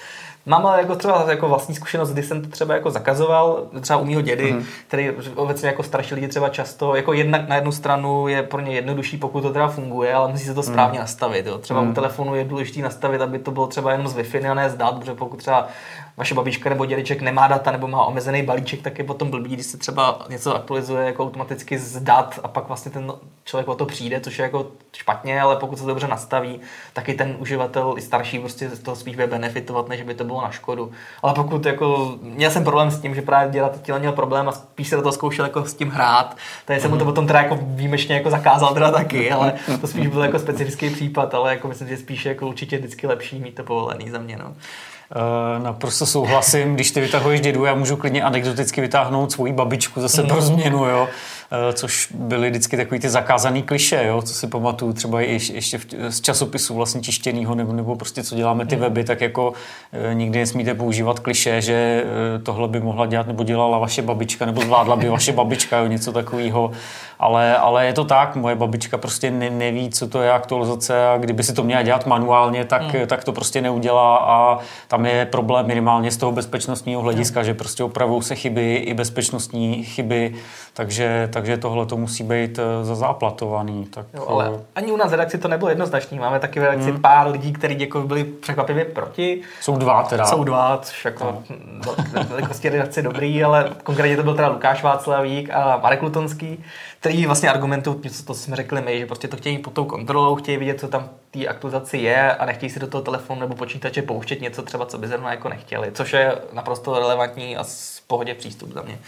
Mám 0.47 0.67
ale 0.67 0.81
jako 0.81 0.97
třeba 0.97 1.25
jako 1.31 1.49
vlastní 1.49 1.75
zkušenost, 1.75 2.13
kdy 2.13 2.23
jsem 2.23 2.43
to 2.43 2.49
třeba 2.49 2.75
jako 2.75 2.91
zakazoval, 2.91 3.67
třeba 3.81 3.99
u 3.99 4.05
mého 4.05 4.21
dědy, 4.21 4.53
mm. 4.53 4.65
který 4.89 5.11
obecně 5.35 5.69
jako 5.69 5.83
starší 5.83 6.15
lidi 6.15 6.29
třeba 6.29 6.49
často, 6.49 6.97
jako 6.97 7.13
jednak 7.13 7.49
na 7.49 7.55
jednu 7.55 7.73
stranu 7.73 8.29
je 8.29 8.43
pro 8.43 8.61
ně 8.61 8.75
jednodušší, 8.75 9.17
pokud 9.17 9.41
to 9.41 9.53
teda 9.53 9.69
funguje, 9.69 10.15
ale 10.15 10.29
musí 10.29 10.45
se 10.45 10.55
to 10.55 10.63
správně 10.63 10.99
mm. 10.99 11.03
nastavit. 11.03 11.47
Jo. 11.47 11.59
Třeba 11.59 11.81
mm. 11.81 11.87
u 11.87 11.89
mhm. 11.89 11.95
telefonu 11.95 12.35
je 12.35 12.45
důležité 12.45 12.81
nastavit, 12.81 13.21
aby 13.21 13.39
to 13.39 13.51
bylo 13.51 13.67
třeba 13.67 13.93
jenom 13.93 14.09
z 14.09 14.17
Wi-Fi 14.17 14.51
a 14.51 14.55
ne 14.55 14.71
z 14.71 14.75
dat, 14.75 14.99
protože 14.99 15.15
pokud 15.15 15.37
třeba 15.37 15.69
vaše 16.17 16.35
babička 16.35 16.71
nebo 16.71 16.87
dědeček 16.87 17.23
nemá 17.23 17.49
data 17.49 17.71
nebo 17.71 17.89
má 17.89 18.05
omezený 18.05 18.43
balíček, 18.43 18.83
tak 18.83 18.99
je 18.99 19.05
potom 19.05 19.31
blbý, 19.31 19.51
když 19.51 19.67
se 19.67 19.79
třeba 19.79 20.27
něco 20.29 20.57
aktualizuje 20.57 21.07
jako 21.07 21.25
automaticky 21.25 21.79
z 21.79 22.01
dat 22.01 22.41
a 22.43 22.49
pak 22.49 22.69
vlastně 22.69 22.91
ten 22.91 23.13
člověk 23.45 23.69
o 23.69 23.75
to 23.75 23.87
přijde, 23.87 24.21
což 24.21 24.39
je 24.39 24.43
jako 24.43 24.67
špatně, 24.93 25.41
ale 25.41 25.57
pokud 25.57 25.77
se 25.77 25.83
to 25.83 25.89
dobře 25.89 26.09
nastaví, 26.09 26.61
tak 26.93 27.09
i 27.09 27.15
ten 27.15 27.37
uživatel 27.39 27.95
i 27.97 28.03
starší 28.03 28.39
prostě 28.39 28.69
z 28.69 28.79
toho 28.79 28.97
spíš 28.97 29.15
bude 29.15 29.27
benefitovat, 29.27 29.89
než 29.89 30.03
by 30.03 30.15
to 30.15 30.25
bylo 30.31 30.43
na 30.43 30.51
škodu. 30.51 30.91
Ale 31.23 31.35
pokud 31.35 31.67
jako, 31.67 32.15
měl 32.23 32.51
jsem 32.51 32.65
problém 32.65 32.91
s 32.91 33.01
tím, 33.01 33.15
že 33.15 33.23
právě 33.23 33.53
dělat 33.53 33.83
těle 33.83 33.99
měl 33.99 34.13
problém 34.13 34.49
a 34.49 34.53
spíš 34.53 34.89
se 34.89 34.97
do 34.97 35.03
toho 35.03 35.13
zkoušel 35.13 35.45
jako 35.45 35.65
s 35.65 35.75
tím 35.75 35.91
hrát, 35.91 36.37
takže 36.65 36.81
jsem 36.81 36.91
mu 36.91 36.97
to 36.97 37.05
mhm. 37.05 37.13
potom 37.13 37.27
teda 37.27 37.43
jako 37.43 37.59
výjimečně 37.63 38.15
jako 38.15 38.31
zakázal 38.31 38.75
teda 38.75 38.91
taky, 38.91 39.31
ale 39.33 39.53
to 39.81 39.87
spíš 39.87 40.07
byl 40.07 40.23
jako 40.23 40.39
specifický 40.39 40.91
případ, 40.91 41.35
ale 41.35 41.51
jako 41.51 41.69
myslím, 41.69 41.89
že 41.89 41.97
spíš 41.97 42.27
jako 42.27 42.49
určitě 42.49 42.79
vždycky 42.79 43.07
lepší 43.07 43.41
mít 43.41 43.55
to 43.55 43.63
povolený 43.63 44.11
za 44.11 44.19
mě. 44.19 44.37
No. 44.37 44.55
Uh, 45.17 45.65
naprosto 45.65 46.07
souhlasím, 46.07 46.75
když 46.75 46.91
ty 46.91 47.01
vytahuješ 47.01 47.41
dědu, 47.41 47.65
já 47.65 47.75
můžu 47.75 47.97
klidně 47.97 48.23
anekdoticky 48.23 48.81
vytáhnout 48.81 49.33
svoji 49.33 49.53
babičku 49.53 50.01
zase 50.01 50.23
pro 50.23 50.41
změnu, 50.41 50.85
jo. 50.85 51.09
Eh, 51.53 51.73
což 51.73 52.09
byly 52.15 52.51
vždycky 52.51 52.77
takový 52.77 53.01
ty 53.01 53.09
zakázaný 53.09 53.63
kliše, 53.63 54.05
jo, 54.07 54.23
co 54.23 54.35
si 54.35 54.47
pamatuju 54.47 54.93
třeba 54.93 55.21
ještě 55.21 55.79
v, 55.79 55.87
z 56.09 56.21
časopisu 56.21 56.75
vlastně 56.75 57.01
tištěnýho, 57.01 57.55
nebo, 57.55 57.73
nebo 57.73 57.97
prostě 57.97 58.23
co 58.23 58.37
děláme 58.37 58.67
ty 58.67 58.75
hmm. 58.75 58.83
weby, 58.83 59.05
tak 59.05 59.21
jako 59.21 59.53
e, 60.11 60.15
nikdy 60.15 60.39
nesmíte 60.39 60.75
používat 60.75 61.19
kliše, 61.19 61.61
že 61.61 62.05
e, 62.35 62.39
tohle 62.39 62.69
by 62.69 62.81
mohla 62.81 63.07
dělat 63.07 63.27
nebo 63.27 63.45
dělala 63.45 63.79
vaše 63.79 64.03
babička, 64.03 64.47
nebo 64.47 64.63
zvládla 64.63 64.97
by 64.97 65.09
vaše 65.09 65.33
babička, 65.33 65.79
jo, 65.79 65.87
něco 65.87 66.13
takového. 66.13 66.73
Ale, 67.21 67.57
ale 67.57 67.87
je 67.87 67.93
to 67.93 68.05
tak, 68.05 68.37
moje 68.37 68.55
babička 68.55 68.99
prostě 68.99 69.31
ne, 69.31 69.51
neví, 69.51 69.91
co 69.91 70.09
to 70.09 70.23
je 70.23 70.33
aktualizace 70.33 71.09
a 71.09 71.19
kdyby 71.19 71.43
si 71.43 71.53
to 71.53 71.63
měla 71.63 71.83
dělat 71.83 72.07
manuálně, 72.07 72.65
tak, 72.65 72.83
hmm. 72.83 73.07
tak 73.07 73.25
to 73.25 73.33
prostě 73.33 73.61
neudělá 73.61 74.17
a 74.17 74.59
tam 74.89 75.07
je 75.07 75.27
problém 75.27 75.67
minimálně 75.67 76.11
z 76.11 76.17
toho 76.17 76.33
bezpečnostního 76.33 77.01
hlediska, 77.01 77.41
hmm. 77.41 77.47
že 77.47 77.55
prostě 77.55 77.85
opravou 77.85 78.23
se 78.23 78.35
chyby 78.35 78.75
i 78.75 78.95
bezpečnostní 78.95 79.85
chyby, 79.85 80.35
takže, 80.75 81.29
tak 81.33 81.41
takže 81.41 81.57
tohle 81.57 81.87
to 81.87 81.97
musí 81.97 82.25
být 82.25 82.59
uh, 82.59 82.65
zazáplatovaný. 82.87 83.87
Tak, 83.87 84.07
jo, 84.15 84.25
ale 84.29 84.51
ani 84.75 84.93
u 84.93 84.97
nás 84.97 85.11
v 85.11 85.15
redakci 85.15 85.39
to 85.39 85.49
nebylo 85.49 85.69
jednoznačný. 85.69 86.19
Máme 86.19 86.41
taky 86.41 86.61
v 86.61 86.63
redakci 86.63 86.91
hmm. 86.91 87.01
pár 87.01 87.31
lidí, 87.31 87.53
kteří 87.53 87.81
jako 87.81 88.01
byli 88.01 88.25
překvapivě 88.25 88.85
proti. 88.85 89.41
Jsou 89.61 89.77
dva 89.77 90.03
teda. 90.03 90.25
Jsou 90.25 90.45
dva, 90.45 90.79
což 90.83 91.05
jako 91.05 91.43
no. 91.87 91.95
velikosti 92.29 92.69
redakce 92.69 93.03
dobrý, 93.03 93.45
ale 93.45 93.71
konkrétně 93.83 94.17
to 94.17 94.23
byl 94.23 94.35
teda 94.35 94.49
Lukáš 94.49 94.83
Václavík 94.83 95.51
a 95.51 95.81
Marek 95.83 96.03
Lutonský 96.03 96.65
který 97.01 97.27
vlastně 97.27 97.51
argumentují 97.51 97.97
něco, 98.05 98.23
to 98.23 98.35
jsme 98.35 98.57
řekli 98.57 98.83
my, 98.83 98.99
že 98.99 99.07
prostě 99.07 99.29
to 99.29 99.37
chtějí 99.37 99.59
pod 99.59 99.73
tou 99.73 99.85
kontrolou, 99.85 100.35
chtějí 100.35 100.59
vidět, 100.59 100.81
co 100.81 100.89
tam 100.89 101.09
té 101.31 101.47
aktualizaci 101.47 101.99
je 101.99 102.35
a 102.35 102.47
nechtějí 102.47 102.71
si 102.71 102.81
do 102.81 102.87
toho 102.87 103.03
telefonu 103.03 103.41
nebo 103.41 103.55
počítače 103.55 104.03
pouštět 104.03 104.41
něco 104.41 104.63
třeba, 104.63 104.87
co 104.87 104.99
by 104.99 105.09
zrovna 105.09 105.31
jako 105.31 105.49
nechtěli, 105.49 105.93
což 105.93 106.13
je 106.13 106.39
naprosto 106.53 106.99
relevantní 106.99 107.57
a 107.57 107.65
z 107.65 108.03
pohodě 108.07 108.35
přístup 108.35 108.73
za 108.73 108.83
mě. 108.83 108.99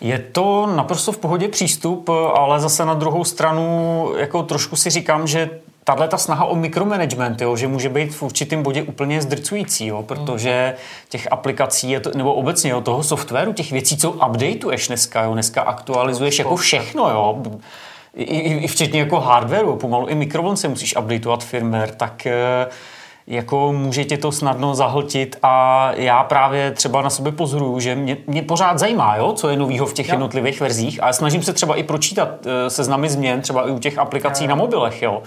Je 0.00 0.18
to 0.18 0.66
naprosto 0.66 1.12
v 1.12 1.18
pohodě 1.18 1.48
přístup, 1.48 2.08
ale 2.08 2.60
zase 2.60 2.84
na 2.84 2.94
druhou 2.94 3.24
stranu 3.24 4.12
jako 4.16 4.42
trošku 4.42 4.76
si 4.76 4.90
říkám, 4.90 5.26
že 5.26 5.50
tahle 5.90 6.08
ta 6.08 6.18
snaha 6.18 6.44
o 6.44 6.54
mikromanagement, 6.54 7.40
jo, 7.40 7.56
že 7.56 7.68
může 7.68 7.88
být 7.88 8.14
v 8.14 8.22
určitém 8.22 8.62
bodě 8.62 8.82
úplně 8.82 9.22
zdrcující, 9.22 9.86
jo, 9.86 10.02
protože 10.02 10.74
těch 11.08 11.32
aplikací, 11.32 11.90
je 11.90 12.00
to, 12.00 12.10
nebo 12.14 12.34
obecně 12.34 12.70
jo, 12.70 12.80
toho 12.80 13.02
softwaru, 13.02 13.52
těch 13.52 13.72
věcí, 13.72 13.96
co 13.96 14.10
updateuješ 14.10 14.86
dneska, 14.88 15.22
jo, 15.22 15.32
dneska 15.32 15.62
aktualizuješ 15.62 16.38
jako 16.38 16.56
všechno, 16.56 17.10
jo, 17.10 17.42
i, 18.14 18.22
i, 18.22 18.64
i 18.64 18.66
včetně 18.66 19.00
jako 19.00 19.20
hardwareu, 19.20 19.76
pomalu 19.76 20.06
i 20.06 20.14
mikrovlnce 20.14 20.68
musíš 20.68 20.96
updateovat 20.96 21.44
firmware, 21.44 21.90
tak 21.90 22.26
eh, 22.26 22.66
jako 23.26 23.72
může 23.72 24.04
tě 24.04 24.18
to 24.18 24.32
snadno 24.32 24.74
zahltit 24.74 25.36
a 25.42 25.92
já 25.96 26.24
právě 26.24 26.70
třeba 26.70 27.02
na 27.02 27.10
sebe 27.10 27.32
pozoruju, 27.32 27.80
že 27.80 27.94
mě, 27.94 28.16
mě 28.26 28.42
pořád 28.42 28.78
zajímá, 28.78 29.16
jo, 29.16 29.32
co 29.32 29.48
je 29.48 29.56
novýho 29.56 29.86
v 29.86 29.94
těch 29.94 30.08
jo. 30.08 30.12
jednotlivých 30.12 30.60
verzích 30.60 31.02
a 31.02 31.12
snažím 31.12 31.42
se 31.42 31.52
třeba 31.52 31.76
i 31.76 31.82
pročítat 31.82 32.28
eh, 32.46 32.70
seznamy 32.70 33.08
změn, 33.08 33.40
třeba 33.40 33.68
i 33.68 33.70
u 33.70 33.78
těch 33.78 33.98
aplikací 33.98 34.44
jo. 34.44 34.48
na 34.48 34.54
mobilech, 34.54 35.02
jo 35.02 35.22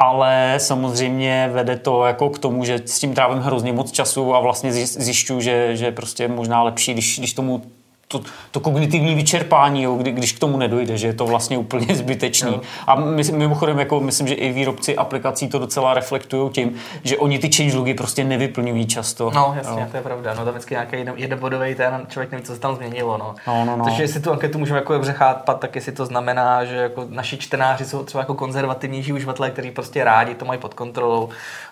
ale 0.00 0.54
samozřejmě 0.58 1.50
vede 1.52 1.76
to 1.76 2.04
jako 2.04 2.30
k 2.30 2.38
tomu, 2.38 2.64
že 2.64 2.82
s 2.84 2.98
tím 2.98 3.14
trávím 3.14 3.38
hrozně 3.38 3.72
moc 3.72 3.92
času 3.92 4.34
a 4.34 4.40
vlastně 4.40 4.72
zjišťuju, 4.72 5.40
že, 5.40 5.76
že 5.76 5.92
prostě 5.92 6.28
možná 6.28 6.62
lepší, 6.62 6.92
když, 6.92 7.18
když 7.18 7.32
tomu 7.32 7.62
to, 8.12 8.20
to 8.50 8.60
kognitivní 8.60 9.14
vyčerpání, 9.14 9.82
jo, 9.82 9.94
kdy, 9.94 10.12
když 10.12 10.32
k 10.32 10.38
tomu 10.38 10.56
nedojde, 10.56 10.96
že 10.96 11.06
je 11.06 11.12
to 11.12 11.26
vlastně 11.26 11.58
úplně 11.58 11.94
zbytečný. 11.96 12.50
No. 12.50 12.60
A 12.86 12.94
my, 12.94 13.22
mimochodem, 13.32 13.78
jako 13.78 14.00
myslím, 14.00 14.28
že 14.28 14.34
i 14.34 14.52
výrobci 14.52 14.96
aplikací 14.96 15.48
to 15.48 15.58
docela 15.58 15.94
reflektují 15.94 16.50
tím, 16.50 16.74
že 17.04 17.16
oni 17.16 17.38
ty 17.38 17.52
changelogy 17.52 17.94
prostě 17.94 18.24
nevyplňují 18.24 18.86
často. 18.86 19.30
No, 19.34 19.54
jasně, 19.56 19.82
no. 19.82 19.88
to 19.90 19.96
je 19.96 20.02
pravda. 20.02 20.34
No, 20.34 20.44
tam 20.44 20.54
vždycky 20.54 20.74
nějaký 20.74 20.96
jednobodový 21.14 21.74
ten 21.74 22.06
člověk 22.08 22.30
neví, 22.30 22.44
co 22.44 22.54
se 22.54 22.60
tam 22.60 22.76
změnilo. 22.76 23.18
No. 23.18 23.34
No, 23.46 23.64
no, 23.64 23.76
no. 23.76 23.84
Takže 23.84 24.02
jestli 24.02 24.20
tu 24.20 24.32
anketu 24.32 24.58
můžeme 24.58 24.78
jako 24.78 24.92
dobře 24.92 25.12
chápat, 25.12 25.60
tak 25.60 25.74
jestli 25.74 25.92
to 25.92 26.06
znamená, 26.06 26.64
že 26.64 26.76
jako 26.76 27.06
naši 27.08 27.36
čtenáři 27.36 27.84
jsou 27.84 28.04
třeba 28.04 28.22
jako 28.22 28.34
konzervativnější 28.34 29.12
uživatelé, 29.12 29.50
kteří 29.50 29.70
prostě 29.70 30.04
rádi 30.04 30.34
to 30.34 30.44
mají 30.44 30.60
pod 30.60 30.74
kontrolou 30.74 31.28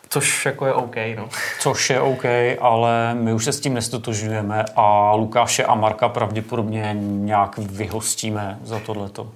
Což 0.08 0.46
jako 0.46 0.66
je 0.66 0.72
OK, 0.72 0.96
no. 1.16 1.28
Což 1.60 1.90
je 1.90 2.00
OK, 2.00 2.24
ale 2.60 3.14
my 3.14 3.32
už 3.32 3.44
se 3.44 3.52
s 3.52 3.60
tím 3.60 3.74
nestotožňujeme 3.74 4.64
a 4.76 5.14
Lukáše 5.14 5.64
a 5.64 5.74
Marka 5.74 6.08
pravděpodobně 6.08 6.96
nějak 7.00 7.58
vyhostíme 7.58 8.58
za 8.64 8.80
tohleto. 8.80 9.32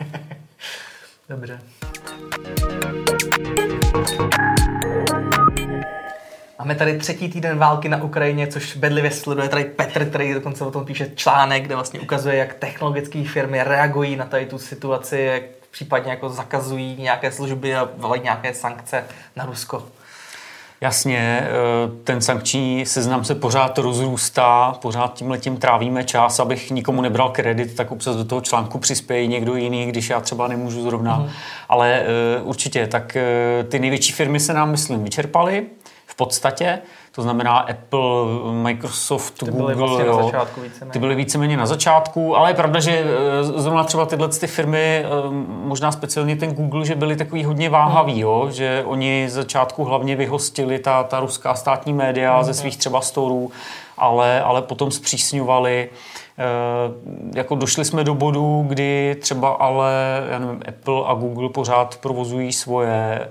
Dobře. 1.28 1.60
Máme 6.58 6.74
tady 6.74 6.98
třetí 6.98 7.28
týden 7.28 7.58
války 7.58 7.88
na 7.88 8.02
Ukrajině, 8.02 8.46
což 8.46 8.76
bedlivě 8.76 9.10
sleduje 9.10 9.48
tady 9.48 9.64
Petr, 9.64 10.04
který 10.08 10.34
dokonce 10.34 10.64
o 10.64 10.70
tom 10.70 10.84
píše 10.84 11.10
článek, 11.14 11.64
kde 11.64 11.74
vlastně 11.74 12.00
ukazuje, 12.00 12.36
jak 12.36 12.54
technologické 12.54 13.24
firmy 13.24 13.62
reagují 13.62 14.16
na 14.16 14.24
tady 14.24 14.46
tu 14.46 14.58
situaci, 14.58 15.18
jak 15.18 15.42
případně 15.70 16.10
jako 16.10 16.28
zakazují 16.28 16.96
nějaké 16.96 17.32
služby 17.32 17.76
a 17.76 17.88
volají 17.96 18.22
nějaké 18.22 18.54
sankce 18.54 19.04
na 19.36 19.44
Rusko. 19.46 19.82
Jasně, 20.82 21.18
eh, 21.18 21.48
ten 22.04 22.20
sankční 22.20 22.86
seznam 22.86 23.24
se 23.24 23.34
pořád 23.34 23.78
rozrůstá, 23.78 24.78
pořád 24.82 25.14
tím 25.14 25.30
letím 25.30 25.56
trávíme 25.56 26.04
čas, 26.04 26.40
abych 26.40 26.70
nikomu 26.70 27.02
nebral 27.02 27.30
kredit, 27.30 27.74
tak 27.74 27.90
občas 27.92 28.16
do 28.16 28.24
toho 28.24 28.40
článku 28.40 28.78
přispěje 28.78 29.26
někdo 29.26 29.56
jiný, 29.56 29.86
když 29.86 30.10
já 30.10 30.20
třeba 30.20 30.48
nemůžu 30.48 30.82
zrovna. 30.82 31.16
Mm. 31.16 31.28
Ale 31.68 32.04
uh, 32.42 32.48
určitě, 32.48 32.86
tak 32.86 33.16
uh, 33.16 33.68
ty 33.68 33.78
největší 33.78 34.12
firmy 34.12 34.40
se 34.40 34.54
nám, 34.54 34.70
myslím, 34.70 35.04
vyčerpaly 35.04 35.66
v 36.06 36.14
podstatě. 36.14 36.78
To 37.14 37.22
znamená 37.22 37.58
Apple, 37.58 38.26
Microsoft, 38.52 39.38
ty 39.38 39.46
Google. 39.46 39.74
Byly 39.74 39.74
vlastně 39.74 40.04
jo, 40.04 40.16
na 40.16 40.24
začátku. 40.24 40.60
Ty 40.90 40.98
byly 40.98 41.14
víceméně 41.14 41.56
na 41.56 41.66
začátku, 41.66 42.36
ale 42.36 42.50
je 42.50 42.54
pravda, 42.54 42.80
že 42.80 43.04
eh, 43.04 43.44
zrovna 43.44 43.84
třeba 43.84 44.06
tyhle 44.06 44.28
ty 44.28 44.46
firmy, 44.46 45.04
eh, 45.04 45.08
možná 45.48 45.92
speciálně 45.92 46.36
ten 46.36 46.54
Google, 46.54 46.84
že 46.84 46.94
byly 46.94 47.16
takový 47.16 47.44
hodně 47.44 47.70
váhavý, 47.70 48.20
jo? 48.20 48.48
že 48.50 48.84
oni 48.86 49.26
z 49.28 49.32
začátku 49.32 49.84
hlavně 49.84 50.16
vyhostili 50.16 50.78
ta, 50.78 51.02
ta 51.02 51.20
ruská 51.20 51.54
státní 51.54 51.92
média 51.92 52.40
mm-hmm. 52.40 52.44
ze 52.44 52.54
svých 52.54 52.76
třeba 52.76 53.00
storů, 53.00 53.50
ale, 53.98 54.42
ale 54.42 54.62
potom 54.62 54.90
zpřísňovali. 54.90 55.90
E, 56.38 57.38
jako 57.38 57.54
došli 57.54 57.84
jsme 57.84 58.04
do 58.04 58.14
bodu, 58.14 58.64
kdy 58.68 59.16
třeba 59.20 59.48
ale 59.48 59.92
já 60.30 60.38
nevím, 60.38 60.62
Apple 60.68 61.02
a 61.06 61.14
Google 61.14 61.48
pořád 61.48 61.96
provozují 61.96 62.52
svoje 62.52 62.94
e, 62.94 63.28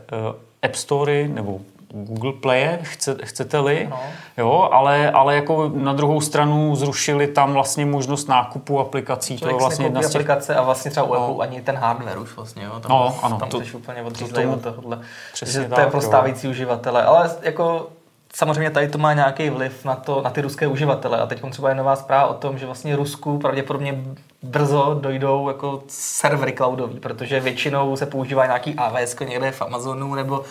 App 0.64 0.76
Story 0.76 1.30
nebo 1.34 1.60
Google 1.94 2.34
Play, 2.34 2.78
chce, 2.82 3.18
chcete-li, 3.24 3.88
no. 3.90 4.00
jo, 4.38 4.70
ale, 4.72 5.12
ale 5.12 5.36
jako 5.36 5.72
na 5.76 5.94
druhou 5.94 6.22
stranu 6.22 6.76
zrušili 6.76 7.28
tam 7.28 7.54
vlastně 7.54 7.86
možnost 7.86 8.28
nákupu 8.28 8.80
aplikací. 8.80 9.38
Člověk 9.38 9.58
to 9.58 9.58
je 9.58 9.60
vlastně 9.60 9.86
jedna 9.86 10.02
z 10.02 10.06
těch... 10.06 10.16
aplikace 10.16 10.56
a 10.56 10.62
vlastně 10.62 10.92
třeba 10.92 11.06
u 11.06 11.14
no. 11.14 11.24
Apple 11.24 11.48
ani 11.48 11.62
ten 11.62 11.76
hardware 11.76 12.20
už 12.20 12.36
vlastně, 12.36 12.64
jo. 12.64 12.80
Tam, 12.80 12.92
no, 12.92 13.16
ano, 13.22 13.38
tam 13.38 13.50
to, 13.50 13.62
jsi 13.62 13.74
úplně 13.74 14.02
odřízlej 14.02 14.48
od 14.48 14.62
tohohle. 14.62 15.00
Přesně 15.34 15.70
to 15.70 15.80
je 15.80 15.88
pro 15.88 16.02
stávající 16.02 16.48
uživatele, 16.48 17.04
ale 17.04 17.32
jako 17.42 17.88
samozřejmě 18.34 18.70
tady 18.70 18.88
to 18.88 18.98
má 18.98 19.14
nějaký 19.14 19.50
vliv 19.50 19.86
na, 19.86 19.96
to, 19.96 20.22
na 20.22 20.30
ty 20.30 20.42
ruské 20.42 20.68
uživatele. 20.68 21.20
A 21.20 21.26
teď 21.26 21.42
třeba 21.52 21.70
je 21.70 21.76
nová 21.76 21.96
zpráva 21.96 22.28
o 22.28 22.34
tom, 22.34 22.58
že 22.58 22.66
vlastně 22.66 22.96
Rusku 22.96 23.38
pravděpodobně 23.38 24.04
brzo 24.44 25.00
dojdou 25.02 25.48
jako 25.48 25.84
servery 25.88 26.54
cloudový, 26.54 27.00
protože 27.00 27.40
většinou 27.40 27.96
se 27.96 28.06
používá 28.06 28.46
nějaký 28.46 28.76
AWS 28.76 29.16
někde 29.20 29.52
v 29.52 29.62
Amazonu 29.62 30.16
nebo 30.16 30.44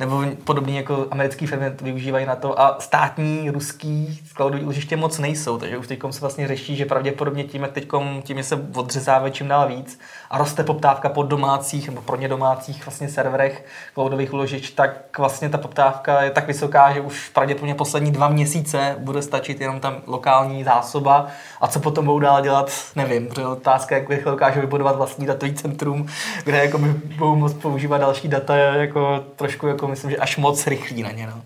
nebo 0.00 0.22
podobně 0.44 0.76
jako 0.76 1.06
americké 1.10 1.46
firmy 1.46 1.70
to 1.70 1.84
využívají 1.84 2.26
na 2.26 2.36
to 2.36 2.60
a 2.60 2.76
státní 2.80 3.50
ruský 3.50 4.20
cloudový 4.36 4.62
úložiště 4.62 4.96
moc 4.96 5.18
nejsou, 5.18 5.58
takže 5.58 5.78
už 5.78 5.86
teď 5.86 6.00
se 6.10 6.20
vlastně 6.20 6.48
řeší, 6.48 6.76
že 6.76 6.86
pravděpodobně 6.86 7.44
tím, 7.44 7.62
jak 7.62 7.72
teď 7.72 7.88
tím 8.22 8.42
se 8.42 8.56
odřezávají 8.74 9.32
čím 9.32 9.48
dál 9.48 9.68
víc 9.68 9.98
a 10.30 10.38
roste 10.38 10.64
poptávka 10.64 11.08
po 11.08 11.22
domácích 11.22 11.88
nebo 11.88 12.02
pro 12.02 12.16
ně 12.16 12.28
domácích 12.28 12.86
vlastně 12.86 13.08
serverech 13.08 13.64
cloudových 13.94 14.32
úložišť, 14.32 14.74
tak 14.74 15.18
vlastně 15.18 15.48
ta 15.48 15.58
poptávka 15.58 16.22
je 16.22 16.30
tak 16.30 16.46
vysoká, 16.46 16.92
že 16.92 17.00
už 17.00 17.28
pravděpodobně 17.28 17.74
poslední 17.74 18.10
dva 18.10 18.28
měsíce 18.28 18.96
bude 18.98 19.22
stačit 19.22 19.60
jenom 19.60 19.80
tam 19.80 19.96
lokální 20.06 20.64
zásoba. 20.64 21.26
A 21.60 21.68
co 21.68 21.80
potom 21.80 22.04
budou 22.04 22.18
dál 22.18 22.42
dělat, 22.42 22.70
nevím, 22.96 23.26
protože 23.26 23.46
otázka, 23.46 23.94
jak 23.94 24.10
rychle 24.10 24.32
dokážou 24.32 24.60
vybudovat 24.60 24.96
vlastní 24.96 25.26
datový 25.26 25.54
centrum, 25.54 26.06
kde 26.44 26.58
jako 26.58 26.78
budou 27.18 27.36
moct 27.36 27.54
používat 27.54 27.98
další 27.98 28.28
data, 28.28 28.56
jako 28.56 29.24
trošku 29.36 29.66
jako 29.66 29.88
myslím, 29.92 30.10
že 30.10 30.16
až 30.16 30.36
moc 30.36 30.66
rychlý 30.66 31.02
na 31.02 31.10
ně. 31.10 31.26
No. 31.26 31.42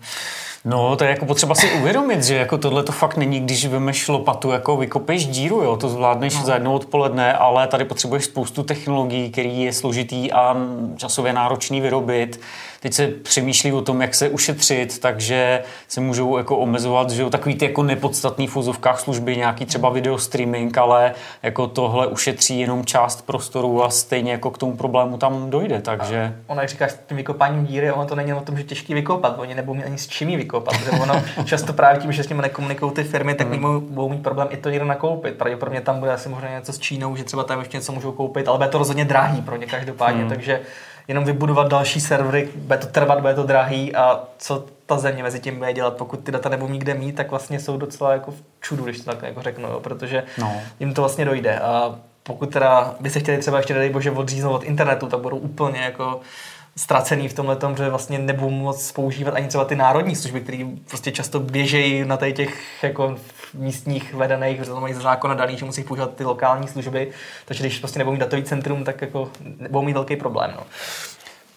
No, 0.65 0.95
to 0.95 1.03
je 1.03 1.09
jako 1.09 1.25
potřeba 1.25 1.55
si 1.55 1.71
uvědomit, 1.71 2.23
že 2.23 2.35
jako 2.35 2.57
tohle 2.57 2.83
to 2.83 2.91
fakt 2.91 3.17
není, 3.17 3.39
když 3.39 3.65
vymeš 3.65 4.07
lopatu, 4.07 4.51
jako 4.51 4.77
vykopeš 4.77 5.25
díru, 5.25 5.61
jo, 5.61 5.77
to 5.77 5.89
zvládneš 5.89 6.35
no. 6.35 6.45
za 6.45 6.53
jedno 6.53 6.73
odpoledne, 6.73 7.33
ale 7.33 7.67
tady 7.67 7.85
potřebuješ 7.85 8.25
spoustu 8.25 8.63
technologií, 8.63 9.31
který 9.31 9.61
je 9.61 9.73
složitý 9.73 10.31
a 10.31 10.55
časově 10.97 11.33
náročný 11.33 11.81
vyrobit 11.81 12.39
teď 12.79 12.93
se 12.93 13.07
přemýšlí 13.07 13.71
o 13.71 13.81
tom, 13.81 14.01
jak 14.01 14.15
se 14.15 14.29
ušetřit, 14.29 14.99
takže 14.99 15.63
se 15.87 16.01
můžou 16.01 16.37
jako 16.37 16.57
omezovat, 16.57 17.09
že 17.09 17.21
jo, 17.21 17.29
takový 17.29 17.55
ty 17.55 17.65
jako 17.65 17.83
nepodstatný 17.83 18.47
v 18.47 18.55
úzovkách 18.55 18.99
služby, 18.99 19.37
nějaký 19.37 19.65
třeba 19.65 19.89
video 19.89 20.17
streaming, 20.17 20.77
ale 20.77 21.13
jako 21.43 21.67
tohle 21.67 22.07
ušetří 22.07 22.59
jenom 22.59 22.85
část 22.85 23.25
prostoru 23.25 23.83
a 23.83 23.89
stejně 23.89 24.31
jako 24.31 24.51
k 24.51 24.57
tomu 24.57 24.77
problému 24.77 25.17
tam 25.17 25.49
dojde, 25.49 25.81
takže... 25.81 26.35
A 26.47 26.51
ona, 26.51 26.61
jak 26.61 26.69
říkáš, 26.69 26.91
s 26.91 26.99
tím 27.07 27.17
vykopáním 27.17 27.65
díry, 27.65 27.91
ono 27.91 28.05
to 28.05 28.15
není 28.15 28.33
o 28.33 28.41
tom, 28.41 28.57
že 28.57 28.63
těžký 28.63 28.93
vykopat, 28.93 29.39
oni 29.39 29.55
nebudou 29.55 29.73
mít 29.73 29.83
ani 29.83 29.97
s 29.97 30.07
čím 30.07 30.27
vykopat, 30.37 30.77
protože 30.77 30.91
ono 30.91 31.23
často 31.45 31.73
právě 31.73 32.01
tím, 32.01 32.11
že 32.11 32.23
s 32.23 32.29
nimi 32.29 32.41
nekomunikují 32.41 32.91
ty 32.91 33.03
firmy, 33.03 33.33
tak 33.33 33.47
hmm. 33.47 33.79
budou 33.89 34.09
mít 34.09 34.23
problém 34.23 34.47
i 34.51 34.57
to 34.57 34.69
někdo 34.69 34.85
nakoupit. 34.85 35.35
Pravděpodobně 35.35 35.81
tam 35.81 35.99
bude 35.99 36.13
asi 36.13 36.29
možná 36.29 36.49
něco 36.49 36.73
s 36.73 36.79
Čínou, 36.79 37.15
že 37.15 37.23
třeba 37.23 37.43
tam 37.43 37.59
ještě 37.59 37.77
něco 37.77 37.91
můžou 37.91 38.11
koupit, 38.11 38.47
ale 38.47 38.57
bude 38.57 38.69
to 38.69 38.77
rozhodně 38.77 39.05
drahý 39.05 39.41
pro 39.41 39.55
ně 39.55 39.65
každopádně, 39.65 40.19
hmm. 40.19 40.29
takže 40.29 40.59
jenom 41.07 41.23
vybudovat 41.23 41.67
další 41.67 42.01
servery, 42.01 42.49
bude 42.55 42.77
to 42.77 42.87
trvat, 42.87 43.19
bude 43.21 43.33
to 43.33 43.43
drahý 43.43 43.95
a 43.95 44.23
co 44.37 44.65
ta 44.85 44.97
země 44.97 45.23
mezi 45.23 45.39
tím 45.39 45.57
bude 45.57 45.73
dělat, 45.73 45.97
pokud 45.97 46.19
ty 46.19 46.31
data 46.31 46.49
nebudou 46.49 46.73
nikde 46.73 46.93
mít, 46.93 47.15
tak 47.15 47.29
vlastně 47.29 47.59
jsou 47.59 47.77
docela 47.77 48.13
jako 48.13 48.31
v 48.31 48.43
čudu, 48.61 48.83
když 48.83 48.99
to 48.99 49.03
tak 49.03 49.21
jako 49.21 49.41
řeknu, 49.41 49.67
jo, 49.67 49.79
protože 49.79 50.23
no. 50.37 50.61
jim 50.79 50.93
to 50.93 51.01
vlastně 51.01 51.25
dojde 51.25 51.59
a 51.59 51.99
pokud 52.23 52.53
teda 52.53 52.95
by 52.99 53.09
se 53.09 53.19
chtěli 53.19 53.37
třeba 53.37 53.57
ještě, 53.57 53.73
nedej 53.73 53.89
bože, 53.89 54.11
odříznout 54.11 54.55
od 54.55 54.63
internetu, 54.63 55.07
tak 55.07 55.19
budou 55.19 55.37
úplně 55.37 55.79
jako 55.79 56.21
ztracený 56.77 57.27
v 57.27 57.33
tomhle 57.33 57.55
tom, 57.55 57.75
že 57.75 57.89
vlastně 57.89 58.19
nebudou 58.19 58.49
moc 58.49 58.91
používat 58.91 59.35
ani 59.35 59.47
třeba 59.47 59.65
ty 59.65 59.75
národní 59.75 60.15
služby, 60.15 60.41
které 60.41 60.65
prostě 60.89 61.11
často 61.11 61.39
běžejí 61.39 62.05
na 62.05 62.17
těch 62.17 62.83
jako 62.83 63.15
místních 63.57 64.13
vedených, 64.13 64.57
protože 64.57 64.71
to 64.71 64.81
mají 64.81 64.93
z 64.93 64.97
zákona 64.97 65.33
daný, 65.33 65.57
že 65.57 65.65
musí 65.65 65.83
používat 65.83 66.15
ty 66.15 66.23
lokální 66.23 66.67
služby, 66.67 67.11
takže 67.45 67.63
když 67.63 67.79
prostě 67.79 67.99
nebudou 67.99 68.13
mít 68.13 68.19
datový 68.19 68.43
centrum, 68.43 68.83
tak 68.83 69.01
jako 69.01 69.31
budou 69.69 69.81
mít 69.81 69.93
velký 69.93 70.15
problém. 70.15 70.53
No. 70.55 70.63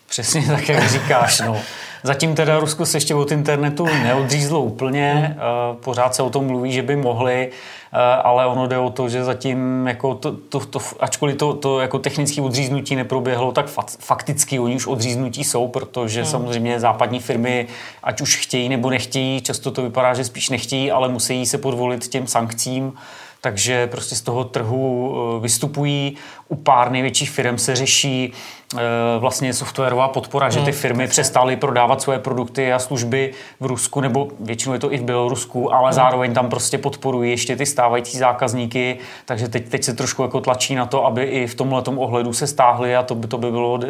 Přesně 0.09 0.47
tak, 0.47 0.69
jak 0.69 0.89
říkáš. 0.89 1.41
No. 1.41 1.63
Zatím 2.03 2.35
teda 2.35 2.59
Rusko 2.61 2.87
se 2.87 2.97
ještě 2.97 3.15
od 3.15 3.33
internetu 3.33 3.85
neodřízlo 3.85 4.61
úplně, 4.61 5.15
hmm. 5.15 5.77
pořád 5.77 6.15
se 6.15 6.23
o 6.23 6.31
tom 6.31 6.47
mluví, 6.47 6.73
že 6.73 6.83
by 6.83 6.97
mohli, 6.97 7.51
eh, 7.93 7.97
ale 7.99 8.47
ono 8.47 8.67
jde 8.67 8.79
o 8.79 8.91
to, 8.91 9.09
že 9.09 9.25
zatím, 9.25 9.87
jako 9.87 10.15
to, 10.15 10.33
to, 10.49 10.61
to, 10.61 10.79
ačkoliv 11.01 11.37
to, 11.37 11.55
to 11.55 11.81
jako 11.81 11.99
technické 11.99 12.43
odříznutí 12.43 12.97
neproběhlo, 12.97 13.53
tak 13.53 13.67
fakticky 13.99 14.59
oni 14.59 14.77
už 14.77 14.87
odříznutí 14.87 15.45
jsou, 15.45 15.69
protože 15.69 16.21
hmm. 16.21 16.31
samozřejmě 16.31 16.81
západní 16.81 17.21
firmy, 17.21 17.67
ať 18.03 18.21
už 18.21 18.37
chtějí 18.37 18.69
nebo 18.69 18.91
nechtějí, 18.91 19.41
často 19.41 19.71
to 19.71 19.83
vypadá, 19.83 20.15
že 20.15 20.25
spíš 20.25 20.51
nechtějí, 20.51 20.91
ale 20.91 21.09
musí 21.09 21.47
se 21.47 21.59
podvolit 21.59 22.09
těm 22.09 22.27
sankcím, 22.27 22.93
takže 23.41 23.87
prostě 23.87 24.17
z 24.17 24.21
toho 24.21 24.45
trhu 24.45 25.15
eh, 25.15 25.41
vystupují. 25.41 26.17
U 26.51 26.57
pár 26.57 26.91
největších 26.91 27.31
firm 27.31 27.59
se 27.59 27.77
řeší 27.77 28.33
eh, 28.33 28.79
vlastně 29.19 29.55
softwarová 29.55 30.09
podpora, 30.09 30.51
že 30.51 30.61
ty 30.61 30.71
hmm, 30.71 30.81
firmy 30.81 31.09
přestaly 31.09 31.57
prodávat 31.57 32.03
svoje 32.03 32.19
produkty 32.19 32.73
a 32.73 32.79
služby 32.79 33.33
v 33.61 33.67
Rusku, 33.67 34.01
nebo 34.01 34.29
většinou 34.41 34.73
je 34.73 34.79
to 34.79 34.93
i 34.93 34.99
v 34.99 35.03
Bělorusku, 35.03 35.75
ale 35.75 35.89
hmm. 35.89 35.93
zároveň 35.93 36.35
tam 36.35 36.49
prostě 36.49 36.79
podporují 36.79 37.31
ještě 37.31 37.57
ty 37.57 37.67
stávající 37.67 38.19
zákazníky, 38.19 38.99
takže 39.25 39.49
teď, 39.49 39.69
teď 39.69 39.85
se 39.85 39.95
trošku 39.95 40.23
jako 40.23 40.41
tlačí 40.41 40.75
na 40.75 40.87
to, 40.87 41.07
aby 41.07 41.23
i 41.23 41.47
v 41.47 41.55
tomhle 41.55 41.83
ohledu 41.83 42.33
se 42.33 42.47
stáhly 42.47 42.97
a 42.97 43.03
to 43.03 43.15
by, 43.15 43.27
to 43.27 43.39
by 43.39 43.51
bylo 43.51 43.81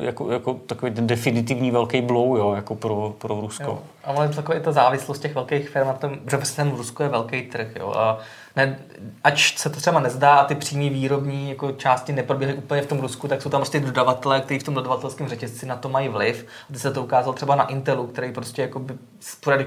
jako, 0.00 0.32
jako 0.32 0.54
takový 0.54 0.92
ten 0.92 1.06
definitivní 1.06 1.70
velký 1.70 2.00
blow 2.00 2.36
jo, 2.36 2.52
jako 2.54 2.74
pro, 2.74 3.14
pro 3.18 3.40
Rusko. 3.40 3.64
Jo. 3.64 3.78
A 4.04 4.10
ale 4.10 4.28
taková 4.28 4.60
ta 4.60 4.72
závislost 4.72 5.18
těch 5.18 5.34
velkých 5.34 5.68
firm 5.68 5.86
na 5.86 5.92
tom, 5.92 6.16
že 6.30 6.38
ten 6.56 6.70
Rusko 6.76 7.02
je 7.02 7.08
velký 7.08 7.42
trh. 7.42 7.68
Jo, 7.76 7.92
a 7.96 8.18
ne, 8.56 8.78
ač 9.24 9.58
se 9.58 9.70
to 9.70 9.76
třeba 9.76 10.00
nezdá 10.00 10.34
a 10.34 10.44
ty 10.44 10.54
přímý 10.54 10.90
výrobní 10.90 11.48
jako 11.48 11.72
části 11.72 12.09
neproběhly 12.12 12.56
úplně 12.56 12.82
v 12.82 12.86
tom 12.86 13.00
Rusku, 13.00 13.28
tak 13.28 13.42
jsou 13.42 13.50
tam 13.50 13.60
prostě 13.60 13.80
dodavatelé, 13.80 14.40
kteří 14.40 14.60
v 14.60 14.62
tom 14.62 14.74
dodavatelském 14.74 15.28
řetězci 15.28 15.66
na 15.66 15.76
to 15.76 15.88
mají 15.88 16.08
vliv. 16.08 16.46
A 16.70 16.72
ty 16.72 16.78
se 16.78 16.90
to 16.90 17.02
ukázalo 17.02 17.32
třeba 17.32 17.54
na 17.54 17.66
Intelu, 17.66 18.06
který 18.06 18.32
prostě 18.32 18.62
jako 18.62 18.78
by 18.78 18.94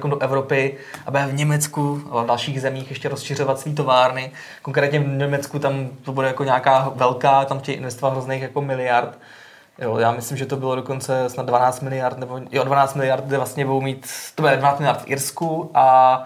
do 0.10 0.20
Evropy, 0.20 0.78
aby 1.06 1.20
v 1.28 1.34
Německu 1.34 2.02
a 2.12 2.24
v 2.24 2.28
dalších 2.28 2.62
zemích 2.62 2.90
ještě 2.90 3.10
rozšiřovat 3.10 3.60
své 3.60 3.74
továrny. 3.74 4.32
Konkrétně 4.62 5.00
v 5.00 5.08
Německu 5.08 5.60
tam 5.60 5.90
to 6.04 6.12
bude 6.12 6.28
jako 6.28 6.44
nějaká 6.44 6.92
velká, 6.96 7.46
tam 7.46 7.60
chtějí 7.60 7.78
investovat 7.78 8.12
hrozných 8.12 8.42
jako 8.42 8.62
miliard. 8.62 9.20
Jo, 9.80 9.98
já 9.98 10.12
myslím, 10.12 10.38
že 10.38 10.46
to 10.46 10.58
bylo 10.58 10.76
dokonce 10.76 11.30
snad 11.30 11.46
12 11.46 11.82
miliard, 11.82 12.18
nebo 12.18 12.40
jo, 12.52 12.64
12 12.64 12.96
miliard, 12.96 13.26
kde 13.26 13.38
vlastně 13.38 13.66
budou 13.66 13.82
mít, 13.82 14.08
to 14.36 14.42
bude 14.42 14.58
12 14.58 14.80
miliard 14.80 15.02
v 15.02 15.08
Irsku 15.08 15.72
a 15.74 16.18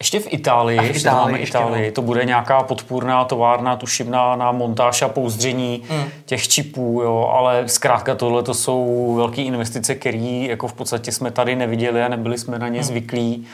ještě 0.00 0.20
v 0.20 0.26
Itálii, 0.30 0.80
v 0.80 0.96
Itálii, 0.96 1.32
máme 1.32 1.38
Itálii, 1.38 1.86
no. 1.86 1.92
to 1.92 2.02
bude 2.02 2.24
nějaká 2.24 2.62
podpůrná 2.62 3.24
továrna, 3.24 3.76
tuším 3.76 4.10
na, 4.10 4.36
na 4.36 4.52
montáž 4.52 5.02
a 5.02 5.08
pouzdření 5.08 5.82
mm. 5.90 6.04
těch 6.26 6.48
čipů, 6.48 7.00
jo, 7.04 7.30
ale 7.34 7.62
zkrátka 7.66 8.14
tohle 8.14 8.42
to 8.42 8.54
jsou 8.54 9.14
velké 9.16 9.42
investice, 9.42 9.94
které 9.94 10.46
jako 10.48 10.68
v 10.68 10.72
podstatě 10.72 11.12
jsme 11.12 11.30
tady 11.30 11.56
neviděli 11.56 12.02
a 12.02 12.08
nebyli 12.08 12.38
jsme 12.38 12.58
na 12.58 12.68
ně 12.68 12.78
mm. 12.78 12.84
zvyklí. 12.84 13.46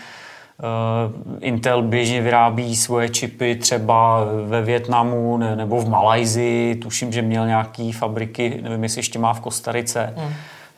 Uh, 0.62 1.38
Intel 1.40 1.82
běžně 1.82 2.20
vyrábí 2.20 2.76
svoje 2.76 3.08
čipy 3.08 3.54
třeba 3.56 4.24
ve 4.46 4.62
Větnamu 4.62 5.36
ne, 5.36 5.56
nebo 5.56 5.80
v 5.80 5.88
Malajzii, 5.88 6.74
tuším, 6.74 7.12
že 7.12 7.22
měl 7.22 7.46
nějaký 7.46 7.92
fabriky, 7.92 8.60
nevím, 8.62 8.82
jestli 8.82 8.98
ještě 8.98 9.18
má 9.18 9.32
v 9.32 9.40
Kostarice. 9.40 10.14
Mm 10.16 10.32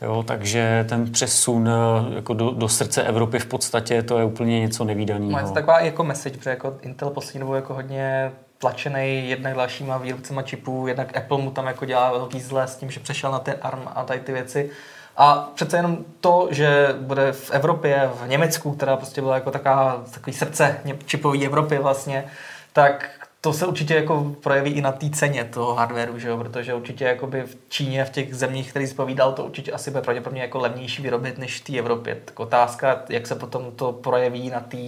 Jo, 0.04 0.25
takže 0.26 0.87
ten 0.88 1.12
přesun 1.12 1.68
eh, 1.68 2.14
jako 2.14 2.34
do, 2.34 2.50
do 2.50 2.68
srdce 2.68 3.02
Evropy 3.02 3.38
v 3.38 3.46
podstatě 3.46 4.02
to 4.02 4.18
je 4.18 4.25
úplně 4.25 4.61
něco 4.61 4.84
nevýdaného. 4.84 5.49
To 5.49 5.54
taková 5.54 5.80
jako 5.80 6.04
message, 6.04 6.37
protože 6.37 6.50
jako 6.50 6.76
Intel 6.82 7.11
poslední 7.11 7.40
dobou 7.40 7.54
jako 7.54 7.75
hodně 7.75 8.32
tlačený 8.58 9.28
jednak 9.28 9.54
dalšíma 9.54 9.99
výrobcema 9.99 10.42
čipů, 10.42 10.87
jednak 10.87 11.16
Apple 11.16 11.38
mu 11.38 11.50
tam 11.50 11.66
jako 11.66 11.84
dělá 11.84 12.12
velký 12.12 12.40
zle 12.40 12.66
s 12.66 12.76
tím, 12.76 12.90
že 12.90 13.00
přešel 13.00 13.30
na 13.30 13.38
ten 13.38 13.54
ARM 13.62 13.82
a 13.94 14.04
tady 14.04 14.20
ty 14.20 14.32
věci. 14.32 14.70
A 15.16 15.50
přece 15.54 15.76
jenom 15.76 15.99
to, 16.20 16.49
že 16.50 16.94
bude 17.00 17.32
v 17.32 17.50
Evropě, 17.50 18.11
v 18.25 18.28
Německu, 18.28 18.73
která 18.73 18.96
prostě 18.96 19.20
byla 19.20 19.34
jako 19.34 19.50
taková, 19.50 20.04
takový 20.14 20.32
srdce 20.32 20.80
čipový 21.06 21.46
Evropy 21.46 21.78
vlastně, 21.78 22.25
tak 22.73 23.11
to 23.44 23.52
se 23.52 23.66
určitě 23.66 23.94
jako 23.94 24.36
projeví 24.40 24.70
i 24.70 24.80
na 24.80 24.92
té 24.92 25.10
ceně 25.10 25.44
toho 25.44 25.74
hardwareu, 25.74 26.18
že 26.18 26.28
jo? 26.28 26.38
protože 26.38 26.74
určitě 26.74 27.04
jakoby 27.04 27.42
v 27.42 27.56
Číně, 27.68 28.04
v 28.04 28.11
těch 28.11 28.35
zemích, 28.35 28.70
který 28.70 28.87
zpovídal, 28.87 29.33
to 29.33 29.44
určitě 29.44 29.72
asi 29.72 29.90
bude 29.90 30.02
pravděpodobně 30.02 30.42
jako 30.42 30.59
levnější 30.59 31.02
vyrobit 31.02 31.38
než 31.38 31.61
v 31.61 31.64
té 31.64 31.78
Evropě. 31.78 32.16
Tak 32.24 32.40
otázka, 32.40 33.02
jak 33.09 33.26
se 33.26 33.35
potom 33.35 33.72
to 33.76 33.92
projeví 33.92 34.50
na 34.50 34.61
té 34.61 34.78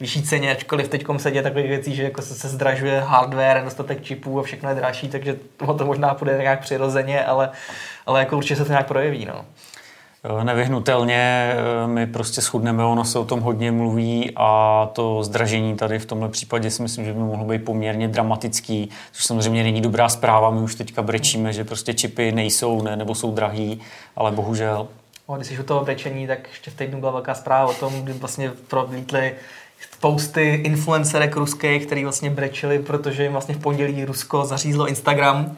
vyšší 0.00 0.22
ceně, 0.22 0.52
ačkoliv 0.52 0.88
teď 0.88 1.06
se 1.16 1.30
děje 1.30 1.42
takové 1.42 1.62
věcí, 1.62 1.94
že 1.94 2.02
jako 2.02 2.22
se, 2.22 2.34
se 2.34 2.48
zdražuje 2.48 3.00
hardware, 3.00 3.56
nedostatek 3.56 4.02
čipů 4.02 4.40
a 4.40 4.42
všechno 4.42 4.68
je 4.68 4.74
dražší, 4.74 5.08
takže 5.08 5.36
to 5.78 5.86
možná 5.86 6.14
půjde 6.14 6.38
nějak 6.42 6.60
přirozeně, 6.60 7.24
ale, 7.24 7.50
ale 8.06 8.20
jako 8.20 8.36
určitě 8.36 8.56
se 8.56 8.64
to 8.64 8.72
nějak 8.72 8.88
projeví. 8.88 9.24
No. 9.24 9.44
Nevyhnutelně 10.42 11.52
eh, 11.52 11.86
my 11.86 12.06
prostě 12.06 12.40
schudneme, 12.40 12.84
ono 12.84 13.04
se 13.04 13.18
o 13.18 13.24
tom 13.24 13.40
hodně 13.40 13.72
mluví 13.72 14.32
a 14.36 14.90
to 14.92 15.24
zdražení 15.24 15.76
tady 15.76 15.98
v 15.98 16.06
tomhle 16.06 16.28
případě 16.28 16.70
si 16.70 16.82
myslím, 16.82 17.04
že 17.04 17.12
by 17.12 17.18
mohlo 17.18 17.44
být 17.44 17.64
poměrně 17.64 18.08
dramatický, 18.08 18.90
což 19.12 19.24
samozřejmě 19.24 19.62
není 19.62 19.80
dobrá 19.80 20.08
zpráva, 20.08 20.50
my 20.50 20.60
už 20.60 20.74
teďka 20.74 21.02
brečíme, 21.02 21.52
že 21.52 21.64
prostě 21.64 21.94
čipy 21.94 22.32
nejsou 22.32 22.82
ne, 22.82 22.96
nebo 22.96 23.14
jsou 23.14 23.32
drahý, 23.32 23.80
ale 24.16 24.32
bohužel. 24.32 24.88
O, 25.26 25.36
když 25.36 25.48
jsi 25.48 25.58
u 25.58 25.62
toho 25.62 25.84
brečení, 25.84 26.26
tak 26.26 26.48
ještě 26.48 26.70
v 26.70 26.74
týdnu 26.74 27.00
byla 27.00 27.12
velká 27.12 27.34
zpráva 27.34 27.70
o 27.70 27.74
tom, 27.74 28.02
kdy 28.02 28.12
vlastně 28.12 28.52
prolítly 28.68 29.34
spousty 29.92 30.60
influencerek 30.64 31.36
ruských, 31.36 31.86
který 31.86 32.04
vlastně 32.04 32.30
brečili, 32.30 32.78
protože 32.78 33.22
jim 33.22 33.32
vlastně 33.32 33.54
v 33.54 33.58
pondělí 33.58 34.04
Rusko 34.04 34.44
zařízlo 34.44 34.88
Instagram 34.88 35.56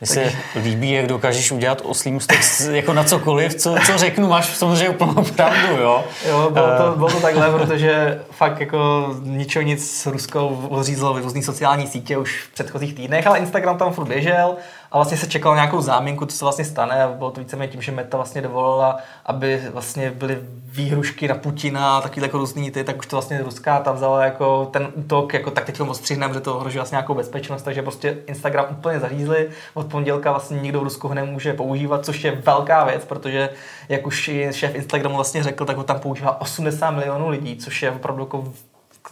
mně 0.00 0.06
se 0.06 0.32
líbí, 0.62 0.92
jak 0.92 1.06
dokážeš 1.06 1.52
udělat 1.52 1.82
oslý 1.84 2.12
mustek 2.12 2.40
jako 2.70 2.92
na 2.92 3.04
cokoliv, 3.04 3.54
co, 3.54 3.74
co 3.86 3.98
řeknu, 3.98 4.28
máš 4.28 4.56
samozřejmě 4.56 4.88
úplnou 4.88 5.24
pravdu, 5.36 5.76
jo? 5.76 6.04
Jo, 6.28 6.50
bylo 6.50 6.66
to, 6.66 6.92
eh. 6.92 6.96
bylo 6.96 7.10
to 7.10 7.20
takhle, 7.20 7.50
protože 7.50 8.20
fakt 8.30 8.60
jako 8.60 9.08
ničeho 9.22 9.62
nic 9.62 10.06
Rusko 10.06 10.48
odřízlo 10.48 11.18
různý 11.18 11.42
sociální 11.42 11.86
sítě 11.86 12.18
už 12.18 12.42
v 12.42 12.52
předchozích 12.52 12.94
týdnech, 12.94 13.26
ale 13.26 13.38
Instagram 13.38 13.78
tam 13.78 13.92
furt 13.92 14.08
běžel 14.08 14.56
a 14.92 14.98
vlastně 14.98 15.16
se 15.16 15.26
čekal 15.26 15.54
nějakou 15.54 15.80
záminku, 15.80 16.26
co 16.26 16.36
se 16.36 16.44
vlastně 16.44 16.64
stane 16.64 17.04
a 17.04 17.08
bylo 17.08 17.30
to 17.30 17.40
víceméně 17.40 17.72
tím, 17.72 17.82
že 17.82 17.92
Meta 17.92 18.16
vlastně 18.16 18.42
dovolila, 18.42 18.98
aby 19.26 19.62
vlastně 19.72 20.10
byly 20.10 20.38
výhrušky 20.64 21.28
na 21.28 21.34
Putina 21.34 21.96
a 21.96 22.00
taky 22.00 22.20
jako 22.20 22.38
různý 22.38 22.70
ty, 22.70 22.84
tak 22.84 22.98
už 22.98 23.06
to 23.06 23.16
vlastně 23.16 23.42
Ruská 23.42 23.80
tam 23.80 23.96
vzala 23.96 24.24
jako 24.24 24.68
ten 24.72 24.88
útok, 24.94 25.34
jako 25.34 25.50
tak 25.50 25.64
teď 25.64 25.80
ho 25.80 25.86
ostřihneme, 25.86 26.34
že 26.34 26.40
to 26.40 26.56
ohrožuje 26.56 26.80
vlastně 26.80 26.96
nějakou 26.96 27.14
bezpečnost, 27.14 27.62
takže 27.62 27.82
prostě 27.82 28.18
Instagram 28.26 28.66
úplně 28.70 29.00
zařízli. 29.00 29.48
Od 29.74 29.86
pondělka 29.86 30.30
vlastně 30.30 30.60
nikdo 30.60 30.80
v 30.80 30.82
Rusku 30.82 31.08
ho 31.08 31.14
nemůže 31.14 31.52
používat, 31.52 32.04
což 32.04 32.24
je 32.24 32.30
velká 32.30 32.84
věc, 32.84 33.04
protože 33.04 33.50
jak 33.88 34.06
už 34.06 34.30
šéf 34.50 34.74
Instagramu 34.74 35.16
vlastně 35.16 35.42
řekl, 35.42 35.64
tak 35.64 35.76
ho 35.76 35.84
tam 35.84 36.00
používá 36.00 36.40
80 36.40 36.90
milionů 36.90 37.28
lidí, 37.28 37.56
což 37.56 37.82
je 37.82 37.90
opravdu 37.90 38.22
jako 38.22 38.44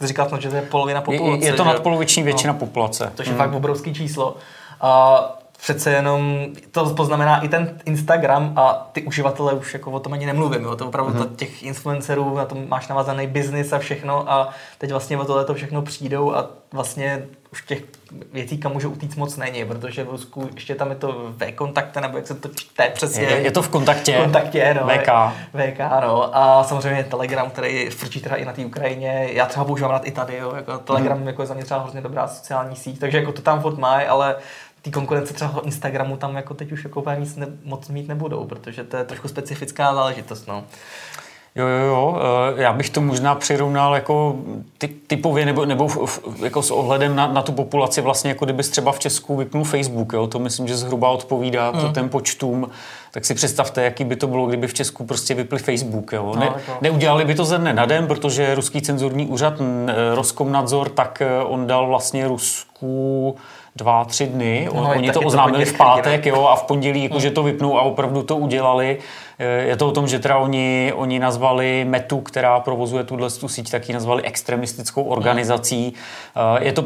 říkal 0.01 0.29
jsem, 0.29 0.41
že 0.41 0.49
to 0.49 0.55
je 0.55 0.61
polovina 0.61 1.01
populace. 1.01 1.45
Je, 1.45 1.51
je 1.51 1.53
to 1.53 1.63
nadpoloviční 1.63 2.23
většina 2.23 2.53
no, 2.53 2.59
populace. 2.59 3.11
To 3.15 3.21
je 3.21 3.27
hmm. 3.27 3.37
fakt 3.37 3.53
obrovský 3.53 3.93
číslo. 3.93 4.37
A 4.81 5.38
přece 5.61 5.91
jenom 5.91 6.45
to 6.71 6.85
poznamená 6.85 7.39
i 7.39 7.49
ten 7.49 7.79
Instagram 7.85 8.53
a 8.55 8.89
ty 8.91 9.01
uživatelé 9.01 9.53
už 9.53 9.73
jako 9.73 9.91
o 9.91 9.99
tom 9.99 10.13
ani 10.13 10.25
nemluvím, 10.25 10.63
jo. 10.63 10.75
to 10.75 10.87
opravdu 10.87 11.13
mm-hmm. 11.13 11.35
těch 11.35 11.63
influencerů, 11.63 12.35
na 12.35 12.45
tom 12.45 12.69
máš 12.69 12.87
navazaný 12.87 13.27
biznis 13.27 13.73
a 13.73 13.79
všechno 13.79 14.31
a 14.31 14.49
teď 14.77 14.91
vlastně 14.91 15.17
o 15.17 15.25
tohle 15.25 15.45
to 15.45 15.53
všechno 15.53 15.81
přijdou 15.81 16.35
a 16.35 16.49
vlastně 16.71 17.25
už 17.51 17.61
těch 17.61 17.83
věcí, 18.33 18.57
kam 18.57 18.73
může 18.73 18.87
utíct 18.87 19.17
moc 19.17 19.37
není, 19.37 19.65
protože 19.65 20.03
v 20.03 20.09
Rusku 20.09 20.49
ještě 20.55 20.75
tam 20.75 20.89
je 20.89 20.95
to 20.95 21.33
v 21.37 21.51
kontakte, 21.51 22.01
nebo 22.01 22.17
jak 22.17 22.27
se 22.27 22.35
to 22.35 22.49
čte 22.49 22.89
přesně. 22.89 23.23
Je, 23.23 23.37
je 23.39 23.51
to 23.51 23.61
v 23.61 23.69
kontaktě. 23.69 24.17
V 24.17 24.21
kontaktě, 24.21 24.73
no. 24.73 24.87
VK. 24.87 25.09
VK, 25.53 25.79
no. 26.01 26.37
A 26.37 26.63
samozřejmě 26.63 27.03
Telegram, 27.03 27.49
který 27.49 27.89
frčí 27.89 28.21
teda 28.21 28.35
i 28.35 28.45
na 28.45 28.53
té 28.53 28.65
Ukrajině. 28.65 29.29
Já 29.31 29.45
třeba 29.45 29.65
používám 29.65 29.91
rád 29.91 30.07
i 30.07 30.11
tady, 30.11 30.37
jo. 30.37 30.53
Jako 30.55 30.77
Telegram 30.77 31.19
mm. 31.19 31.27
jako 31.27 31.41
je 31.41 31.47
za 31.47 31.53
mě 31.53 31.63
třeba 31.63 31.79
hrozně 31.79 32.01
dobrá 32.01 32.27
sociální 32.27 32.75
síť, 32.75 32.99
takže 32.99 33.17
jako 33.17 33.31
to 33.31 33.41
tam 33.41 33.61
furt 33.61 33.77
mají, 33.77 34.07
ale 34.07 34.35
ty 34.81 34.91
konkurence 34.91 35.33
třeba 35.33 35.61
Instagramu 35.63 36.17
tam 36.17 36.35
jako 36.35 36.53
teď 36.53 36.71
už 36.71 36.83
jako 36.83 37.03
nic 37.19 37.35
ne, 37.35 37.47
moc 37.63 37.89
mít 37.89 38.07
nebudou, 38.07 38.45
protože 38.45 38.83
to 38.83 38.97
je 38.97 39.03
trošku 39.03 39.27
specifická 39.27 39.95
záležitost. 39.95 40.47
No. 40.47 40.63
Jo, 41.55 41.67
jo, 41.67 41.85
jo. 41.85 42.17
Eh, 42.57 42.61
já 42.61 42.73
bych 42.73 42.89
to 42.89 43.01
možná 43.01 43.35
přirovnal 43.35 43.95
jako 43.95 44.35
ty, 44.77 44.87
typově 44.87 45.45
nebo, 45.45 45.65
nebo 45.65 45.87
v, 45.87 46.19
jako 46.43 46.61
s 46.61 46.71
ohledem 46.71 47.15
na, 47.15 47.27
na 47.27 47.41
tu 47.41 47.51
populaci 47.51 48.01
vlastně, 48.01 48.29
jako 48.29 48.45
kdyby 48.45 48.63
třeba 48.63 48.91
v 48.91 48.99
Česku 48.99 49.35
vypnul 49.35 49.63
Facebook. 49.63 50.13
Jo. 50.13 50.27
To 50.27 50.39
myslím, 50.39 50.67
že 50.67 50.77
zhruba 50.77 51.09
odpovídá 51.09 51.71
mm. 51.71 51.81
to 51.81 51.87
těm 51.87 52.09
počtům 52.09 52.69
tak 53.11 53.25
si 53.25 53.33
představte, 53.33 53.83
jaký 53.83 54.03
by 54.03 54.15
to 54.15 54.27
bylo, 54.27 54.45
kdyby 54.45 54.67
v 54.67 54.73
Česku 54.73 55.05
prostě 55.05 55.33
vypli 55.33 55.59
Facebook. 55.59 56.13
Jo? 56.13 56.35
Ne, 56.39 56.45
no, 56.67 56.77
neudělali 56.81 57.25
by 57.25 57.35
to 57.35 57.45
ze 57.45 57.57
dne 57.57 57.73
na 57.73 57.85
den, 57.85 58.07
protože 58.07 58.55
ruský 58.55 58.81
cenzurní 58.81 59.27
úřad 59.27 59.53
Roskomnadzor, 60.13 60.89
tak 60.89 61.21
on 61.43 61.67
dal 61.67 61.87
vlastně 61.87 62.27
Rusku 62.27 63.35
dva, 63.75 64.05
tři 64.05 64.27
dny. 64.27 64.69
No, 64.73 64.89
Oni 64.97 65.11
to 65.11 65.21
oznámili 65.21 65.65
v 65.65 65.77
pátek 65.77 66.25
jo, 66.25 66.45
a 66.45 66.55
v 66.55 66.63
pondělí 66.63 67.03
jako, 67.03 67.15
hmm. 67.15 67.21
že 67.21 67.31
to 67.31 67.43
vypnou 67.43 67.77
a 67.77 67.81
opravdu 67.81 68.23
to 68.23 68.37
udělali. 68.37 68.97
Je 69.59 69.75
to 69.75 69.87
o 69.87 69.91
tom, 69.91 70.07
že 70.07 70.19
teda 70.19 70.37
oni, 70.37 70.93
oni 70.95 71.19
nazvali 71.19 71.85
Metu, 71.89 72.21
která 72.21 72.59
provozuje 72.59 73.03
tuhle 73.03 73.29
tu 73.29 73.47
síť, 73.47 73.71
taky 73.71 73.93
nazvali 73.93 74.23
extremistickou 74.23 75.03
organizací. 75.03 75.93
Hmm. 76.35 76.63
Je 76.63 76.73
to 76.73 76.85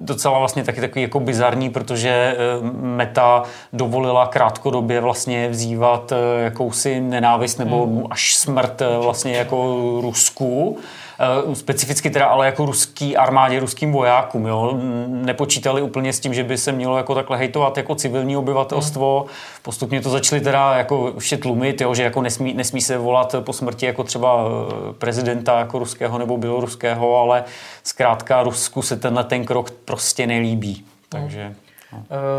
docela 0.00 0.38
vlastně 0.38 0.64
taky 0.64 0.80
takový 0.80 1.02
jako 1.02 1.20
bizarní, 1.20 1.70
protože 1.70 2.10
eh, 2.10 2.36
Meta 2.82 3.42
dovolila 3.72 4.26
krátkodobě 4.26 5.00
vlastně 5.00 5.48
vzývat 5.48 6.12
eh, 6.12 6.44
jakousi 6.44 7.00
nenávist 7.00 7.58
nebo 7.58 7.86
hmm. 7.86 8.02
až 8.10 8.34
smrt 8.34 8.82
eh, 8.82 8.98
vlastně 8.98 9.36
jako 9.36 9.76
Rusku. 10.00 10.78
Eh, 11.22 11.54
specificky 11.54 12.10
teda 12.10 12.26
ale 12.26 12.46
jako 12.46 12.66
ruský 12.66 13.16
armádě, 13.16 13.60
ruským 13.60 13.92
vojákům. 13.92 14.46
Jo? 14.46 14.78
Nepočítali 15.06 15.82
úplně 15.82 16.12
s 16.12 16.20
tím, 16.20 16.34
že 16.34 16.44
by 16.44 16.58
se 16.58 16.72
mělo 16.72 16.96
jako 16.96 17.14
takhle 17.14 17.36
hejtovat 17.36 17.76
jako 17.76 17.94
civilní 17.94 18.36
obyvatelstvo. 18.36 19.26
Postupně 19.62 20.00
to 20.00 20.10
začali 20.10 20.40
teda 20.40 20.74
jako 20.76 21.12
ještě 21.14 21.36
tlumit, 21.36 21.80
jo? 21.80 21.94
že 21.94 22.02
jako 22.02 22.22
nesmí, 22.22 22.54
nesmí 22.54 22.80
se 22.80 22.98
volat 22.98 23.34
po 23.40 23.52
smrti 23.52 23.86
jako 23.86 24.04
třeba 24.04 24.44
eh, 24.44 24.92
prezidenta 24.92 25.58
jako 25.58 25.78
ruského 25.78 26.18
nebo 26.18 26.36
běloruského, 26.36 27.16
ale 27.16 27.44
zkrátka 27.82 28.42
Rusku 28.42 28.82
se 28.82 28.96
tenhle 28.96 29.24
ten 29.24 29.44
krok 29.44 29.70
prostě 29.70 30.26
nelíbí. 30.26 30.84
Takže... 31.08 31.44
No. 31.48 31.69
Uh, 31.92 31.98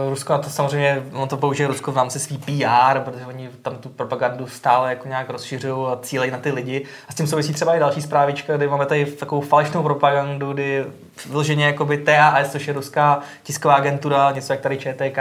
Rusko 0.09 0.33
na 0.33 0.39
to 0.39 0.49
samozřejmě, 0.49 1.03
on 1.13 1.27
to 1.27 1.37
použije 1.37 1.67
Rusko 1.67 1.91
v 1.91 1.97
rámci 1.97 2.19
svý 2.19 2.37
PR, 2.37 2.99
protože 2.99 3.25
oni 3.25 3.49
tam 3.61 3.75
tu 3.75 3.89
propagandu 3.89 4.47
stále 4.47 4.89
jako 4.89 5.07
nějak 5.07 5.29
rozšiřují 5.29 5.87
a 5.87 5.99
cílejí 6.01 6.31
na 6.31 6.37
ty 6.37 6.51
lidi. 6.51 6.85
A 7.09 7.11
s 7.11 7.15
tím 7.15 7.27
souvisí 7.27 7.53
třeba 7.53 7.75
i 7.75 7.79
další 7.79 8.01
zprávička, 8.01 8.57
kdy 8.57 8.67
máme 8.67 8.85
tady 8.85 9.05
takovou 9.05 9.41
falešnou 9.41 9.83
propagandu, 9.83 10.53
kdy 10.53 10.85
vyloženě 11.29 11.65
jakoby 11.65 11.97
TAS, 11.97 12.51
což 12.51 12.67
je 12.67 12.73
ruská 12.73 13.19
tisková 13.43 13.75
agentura, 13.75 14.31
něco 14.31 14.53
jak 14.53 14.61
tady 14.61 14.77
ČTK, 14.77 15.17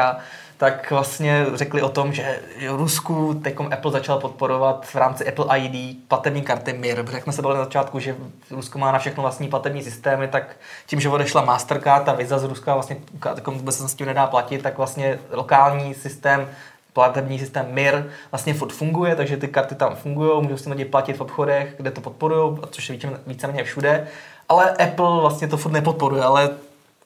tak 0.60 0.90
vlastně 0.90 1.46
řekli 1.54 1.82
o 1.82 1.88
tom, 1.88 2.12
že 2.12 2.40
Rusku 2.68 3.34
teď 3.34 3.56
Apple 3.72 3.90
začal 3.92 4.20
podporovat 4.20 4.86
v 4.86 4.94
rámci 4.94 5.28
Apple 5.28 5.58
ID 5.58 5.98
platební 6.08 6.42
karty 6.42 6.72
MIR. 6.72 7.04
Jak 7.12 7.22
jsme 7.22 7.32
se 7.32 7.42
bavili 7.42 7.58
na 7.58 7.64
začátku, 7.64 7.98
že 7.98 8.16
Rusko 8.50 8.78
má 8.78 8.92
na 8.92 8.98
všechno 8.98 9.22
vlastní 9.22 9.48
platební 9.48 9.82
systémy, 9.82 10.28
tak 10.28 10.56
tím, 10.86 11.00
že 11.00 11.08
odešla 11.08 11.44
Mastercard 11.44 12.08
a 12.08 12.12
Visa 12.12 12.38
z 12.38 12.44
Ruska 12.44 12.74
vlastně 12.74 12.96
vůbec 13.46 13.76
se 13.76 13.88
s 13.88 13.94
tím 13.94 14.06
nedá 14.06 14.26
platit, 14.26 14.62
tak 14.62 14.78
vlastně 14.78 15.18
lokální 15.30 15.94
systém 15.94 16.48
platební 16.92 17.38
systém 17.38 17.66
MIR 17.70 18.10
vlastně 18.30 18.54
furt 18.54 18.72
funguje, 18.72 19.16
takže 19.16 19.36
ty 19.36 19.48
karty 19.48 19.74
tam 19.74 19.96
fungují, 19.96 20.42
můžou 20.42 20.56
si 20.56 20.70
lidi 20.70 20.84
platit 20.84 21.12
v 21.12 21.20
obchodech, 21.20 21.74
kde 21.76 21.90
to 21.90 22.00
podporují, 22.00 22.58
což 22.70 22.90
je 22.90 22.98
víceméně 23.26 23.64
všude. 23.64 24.08
Ale 24.48 24.70
Apple 24.70 25.20
vlastně 25.20 25.48
to 25.48 25.56
furt 25.56 25.72
nepodporuje, 25.72 26.22
ale 26.22 26.50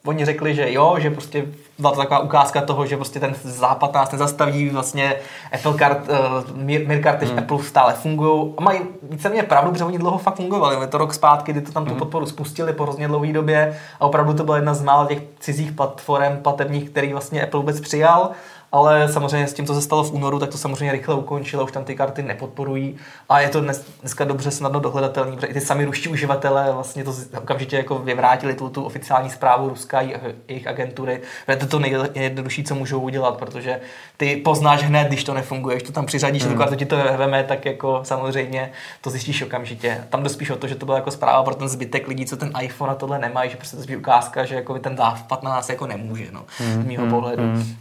oni 0.06 0.24
řekli, 0.24 0.54
že 0.54 0.72
jo, 0.72 0.96
že 0.98 1.10
prostě 1.10 1.44
byla 1.78 1.92
to 1.92 1.98
taková 1.98 2.20
ukázka 2.20 2.60
toho, 2.60 2.86
že 2.86 2.96
prostě 2.96 3.20
ten 3.20 3.34
západ 3.42 3.94
nás 3.94 4.12
nezastaví, 4.12 4.70
vlastně 4.70 5.16
Apple 5.52 5.78
card, 5.78 6.08
uh, 6.08 6.56
Mir 6.56 7.02
karty 7.02 7.26
hmm. 7.26 7.38
Apple 7.38 7.62
stále 7.62 7.94
fungují 7.94 8.54
a 8.56 8.62
mají 8.62 8.80
víceméně 9.02 9.42
pravdu, 9.42 9.70
protože 9.70 9.84
oni 9.84 9.98
dlouho 9.98 10.18
fakt 10.18 10.36
fungovali. 10.36 10.76
Je 10.80 10.86
to 10.86 10.98
rok 10.98 11.14
zpátky, 11.14 11.52
kdy 11.52 11.60
to 11.60 11.72
tam 11.72 11.84
tu 11.84 11.90
hmm. 11.90 11.98
podporu 11.98 12.26
spustili 12.26 12.72
po 12.72 12.82
hrozně 12.82 13.08
dlouhé 13.08 13.32
době 13.32 13.78
a 14.00 14.06
opravdu 14.06 14.34
to 14.34 14.44
byla 14.44 14.56
jedna 14.56 14.74
z 14.74 14.82
mála 14.82 15.06
těch 15.06 15.22
cizích 15.40 15.72
platform 15.72 16.36
platebních, 16.42 16.90
který 16.90 17.12
vlastně 17.12 17.42
Apple 17.42 17.60
vůbec 17.60 17.80
přijal 17.80 18.30
ale 18.74 19.12
samozřejmě 19.12 19.46
s 19.46 19.54
tím, 19.54 19.66
co 19.66 19.74
se 19.74 19.82
stalo 19.82 20.04
v 20.04 20.12
únoru, 20.12 20.38
tak 20.38 20.50
to 20.50 20.58
samozřejmě 20.58 20.92
rychle 20.92 21.14
ukončilo, 21.14 21.64
už 21.64 21.72
tam 21.72 21.84
ty 21.84 21.94
karty 21.94 22.22
nepodporují 22.22 22.96
a 23.28 23.40
je 23.40 23.48
to 23.48 23.60
dnes, 23.60 23.84
dneska 24.00 24.24
dobře 24.24 24.50
snadno 24.50 24.80
dohledatelný, 24.80 25.36
protože 25.36 25.46
i 25.46 25.54
ty 25.54 25.60
sami 25.60 25.84
ruští 25.84 26.08
uživatelé 26.08 26.72
vlastně 26.72 27.04
to 27.04 27.14
okamžitě 27.38 27.76
jako 27.76 27.98
vyvrátili 27.98 28.54
tu, 28.54 28.68
tu 28.68 28.84
oficiální 28.84 29.30
zprávu 29.30 29.68
Ruska 29.68 29.98
a 29.98 30.20
jejich 30.48 30.66
agentury, 30.66 31.20
protože 31.46 31.58
to 31.58 31.66
to 31.66 31.78
nejjednodušší, 31.78 32.64
co 32.64 32.74
můžou 32.74 33.00
udělat, 33.00 33.36
protože 33.36 33.80
ty 34.16 34.36
poznáš 34.36 34.82
hned, 34.82 35.08
když 35.08 35.24
to 35.24 35.34
nefunguje, 35.34 35.76
když 35.76 35.86
to 35.86 35.92
tam 35.92 36.06
přiřadíš, 36.06 36.42
hmm. 36.42 36.52
tu 36.52 36.58
kartu 36.58 36.74
ti 36.74 36.86
to 36.86 36.96
veme, 36.96 37.44
tak 37.44 37.64
jako 37.64 38.00
samozřejmě 38.02 38.72
to 39.00 39.10
zjistíš 39.10 39.42
okamžitě. 39.42 40.04
Tam 40.10 40.22
jde 40.22 40.28
spíš 40.28 40.50
o 40.50 40.56
to, 40.56 40.68
že 40.68 40.74
to 40.74 40.86
byla 40.86 40.98
jako 40.98 41.10
zpráva 41.10 41.42
pro 41.42 41.54
ten 41.54 41.68
zbytek 41.68 42.08
lidí, 42.08 42.26
co 42.26 42.36
ten 42.36 42.52
iPhone 42.60 42.92
a 42.92 42.94
tohle 42.94 43.18
nemají, 43.18 43.50
že 43.50 43.56
prostě 43.56 43.76
to 43.76 43.84
je 43.88 43.96
ukázka, 43.96 44.44
že 44.44 44.54
jako 44.54 44.78
ten 44.78 44.96
na 45.42 45.50
nás 45.50 45.68
jako 45.68 45.86
nemůže, 45.86 46.26
no, 46.32 46.44
hmm. 46.58 46.82
z 46.82 46.86
mého 46.86 47.02
hmm. 47.02 47.10
pohledu. 47.10 47.42
Hmm. 47.42 47.76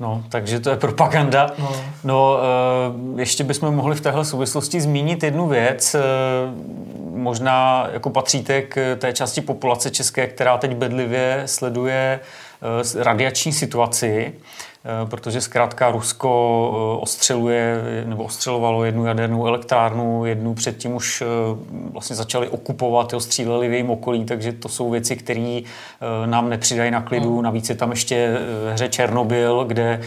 No, 0.00 0.22
takže 0.28 0.60
to 0.60 0.70
je 0.70 0.76
propaganda. 0.76 1.50
No, 1.58 1.72
no 2.04 2.38
e, 3.16 3.20
ještě 3.20 3.44
bychom 3.44 3.74
mohli 3.74 3.96
v 3.96 4.00
téhle 4.00 4.24
souvislosti 4.24 4.80
zmínit 4.80 5.22
jednu 5.22 5.48
věc. 5.48 5.94
E, 5.94 6.00
možná 7.10 7.88
jako 7.92 8.10
patříte 8.10 8.62
k 8.62 8.96
té 8.98 9.12
části 9.12 9.40
populace 9.40 9.90
české, 9.90 10.26
která 10.26 10.58
teď 10.58 10.74
bedlivě 10.74 11.42
sleduje 11.46 12.20
radiační 12.96 13.52
situaci. 13.52 14.32
Eh, 14.88 15.06
protože 15.06 15.40
zkrátka 15.40 15.90
Rusko 15.90 16.70
eh, 16.72 17.02
ostřeluje 17.02 17.82
nebo 18.04 18.24
ostřelovalo 18.24 18.84
jednu 18.84 19.06
jadernou 19.06 19.46
elektrárnu, 19.46 20.24
jednu 20.24 20.54
předtím 20.54 20.94
už 20.94 21.22
eh, 21.22 21.26
vlastně 21.92 22.16
začali 22.16 22.48
okupovat, 22.48 23.12
jo, 23.12 23.20
stříleli 23.20 23.68
v 23.68 23.72
jejím 23.72 23.90
okolí, 23.90 24.24
takže 24.24 24.52
to 24.52 24.68
jsou 24.68 24.90
věci, 24.90 25.16
které 25.16 25.60
nám 26.26 26.48
nepřidají 26.48 26.90
na 26.90 27.02
klidu. 27.02 27.34
Hmm. 27.34 27.42
Navíc 27.42 27.68
je 27.68 27.74
tam 27.74 27.90
ještě 27.90 28.38
hře 28.72 28.88
Černobyl, 28.88 29.64
kde 29.64 30.00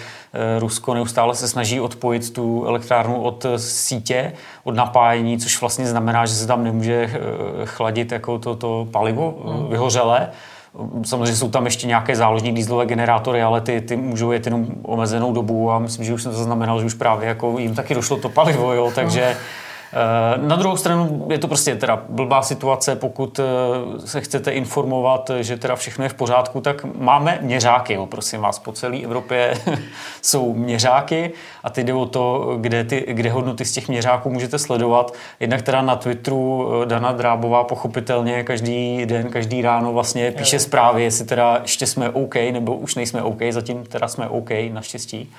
Rusko 0.60 0.94
neustále 0.94 1.36
se 1.36 1.48
snaží 1.48 1.80
odpojit 1.80 2.34
tu 2.34 2.66
elektrárnu 2.66 3.22
od 3.22 3.46
sítě, 3.58 4.34
od 4.64 4.76
napájení, 4.76 5.38
což 5.38 5.62
vlastně 5.62 5.88
znamená, 5.88 6.26
že 6.26 6.34
se 6.34 6.48
tam 6.48 6.64
nemůže 6.64 7.20
chladit 7.66 8.12
jako 8.12 8.40
to, 8.40 8.56
to 8.56 8.88
palivo 8.92 9.38
hmm. 9.46 9.70
vyhořelé. 9.70 10.30
Samozřejmě 11.06 11.36
jsou 11.36 11.50
tam 11.50 11.66
ještě 11.66 11.88
nějaké 11.88 12.16
záložní 12.16 12.52
dýzlové 12.52 12.86
generátory, 12.86 13.42
ale 13.42 13.62
ty, 13.62 13.82
ty 13.82 13.96
můžou 13.96 14.32
jet 14.32 14.46
jenom 14.46 14.68
omezenou 14.84 15.34
dobu 15.34 15.72
a 15.72 15.80
myslím, 15.80 16.06
že 16.06 16.14
už 16.14 16.24
jsem 16.24 16.32
zaznamenal, 16.32 16.80
že 16.80 16.86
už 16.86 16.94
právě 16.94 17.28
jako 17.28 17.60
jim 17.60 17.76
taky 17.76 17.94
došlo 17.94 18.18
to 18.18 18.30
palivo, 18.30 18.74
jo, 18.74 18.92
takže 18.96 19.22
Eh, 19.22 19.69
na 20.38 20.56
druhou 20.56 20.78
stranu 20.78 21.28
je 21.32 21.38
to 21.38 21.48
prostě 21.48 21.76
teda 21.76 22.04
blbá 22.10 22.42
situace, 22.42 22.96
pokud 22.96 23.40
eh, 23.40 23.44
se 24.08 24.22
chcete 24.22 24.52
informovat, 24.52 25.32
že 25.40 25.58
teda 25.58 25.76
všechno 25.76 26.06
je 26.06 26.10
v 26.10 26.14
pořádku, 26.14 26.62
tak 26.62 26.86
máme 26.96 27.40
měřáky, 27.42 27.94
jo, 27.94 28.06
prosím 28.06 28.42
vás, 28.42 28.60
po 28.60 28.72
celé 28.72 28.98
Evropě 28.98 29.54
jsou 30.22 30.54
měřáky 30.54 31.32
a 31.64 31.70
ty 31.70 31.84
jde 31.84 31.94
o 31.94 32.06
to, 32.06 32.58
kde, 32.62 32.84
ty, 32.84 33.06
kde 33.08 33.32
hodnoty 33.32 33.66
z 33.66 33.72
těch 33.72 33.88
měřáků 33.88 34.30
můžete 34.30 34.60
sledovat. 34.60 35.14
Jednak 35.40 35.62
teda 35.62 35.82
na 35.82 35.96
Twitteru 35.96 36.72
eh, 36.84 36.86
Dana 36.86 37.12
Drábová 37.12 37.64
pochopitelně 37.64 38.44
každý 38.44 39.06
den, 39.06 39.30
každý 39.30 39.62
ráno 39.62 39.94
vlastně 39.94 40.32
píše 40.32 40.60
zprávy, 40.60 41.04
jestli 41.04 41.26
teda 41.26 41.60
ještě 41.62 41.88
jsme 41.88 42.10
OK, 42.10 42.36
nebo 42.36 42.76
už 42.76 42.96
nejsme 42.96 43.24
OK, 43.24 43.42
zatím 43.50 43.86
teda 43.86 44.08
jsme 44.08 44.30
OK, 44.30 44.50
naštěstí. 44.72 45.32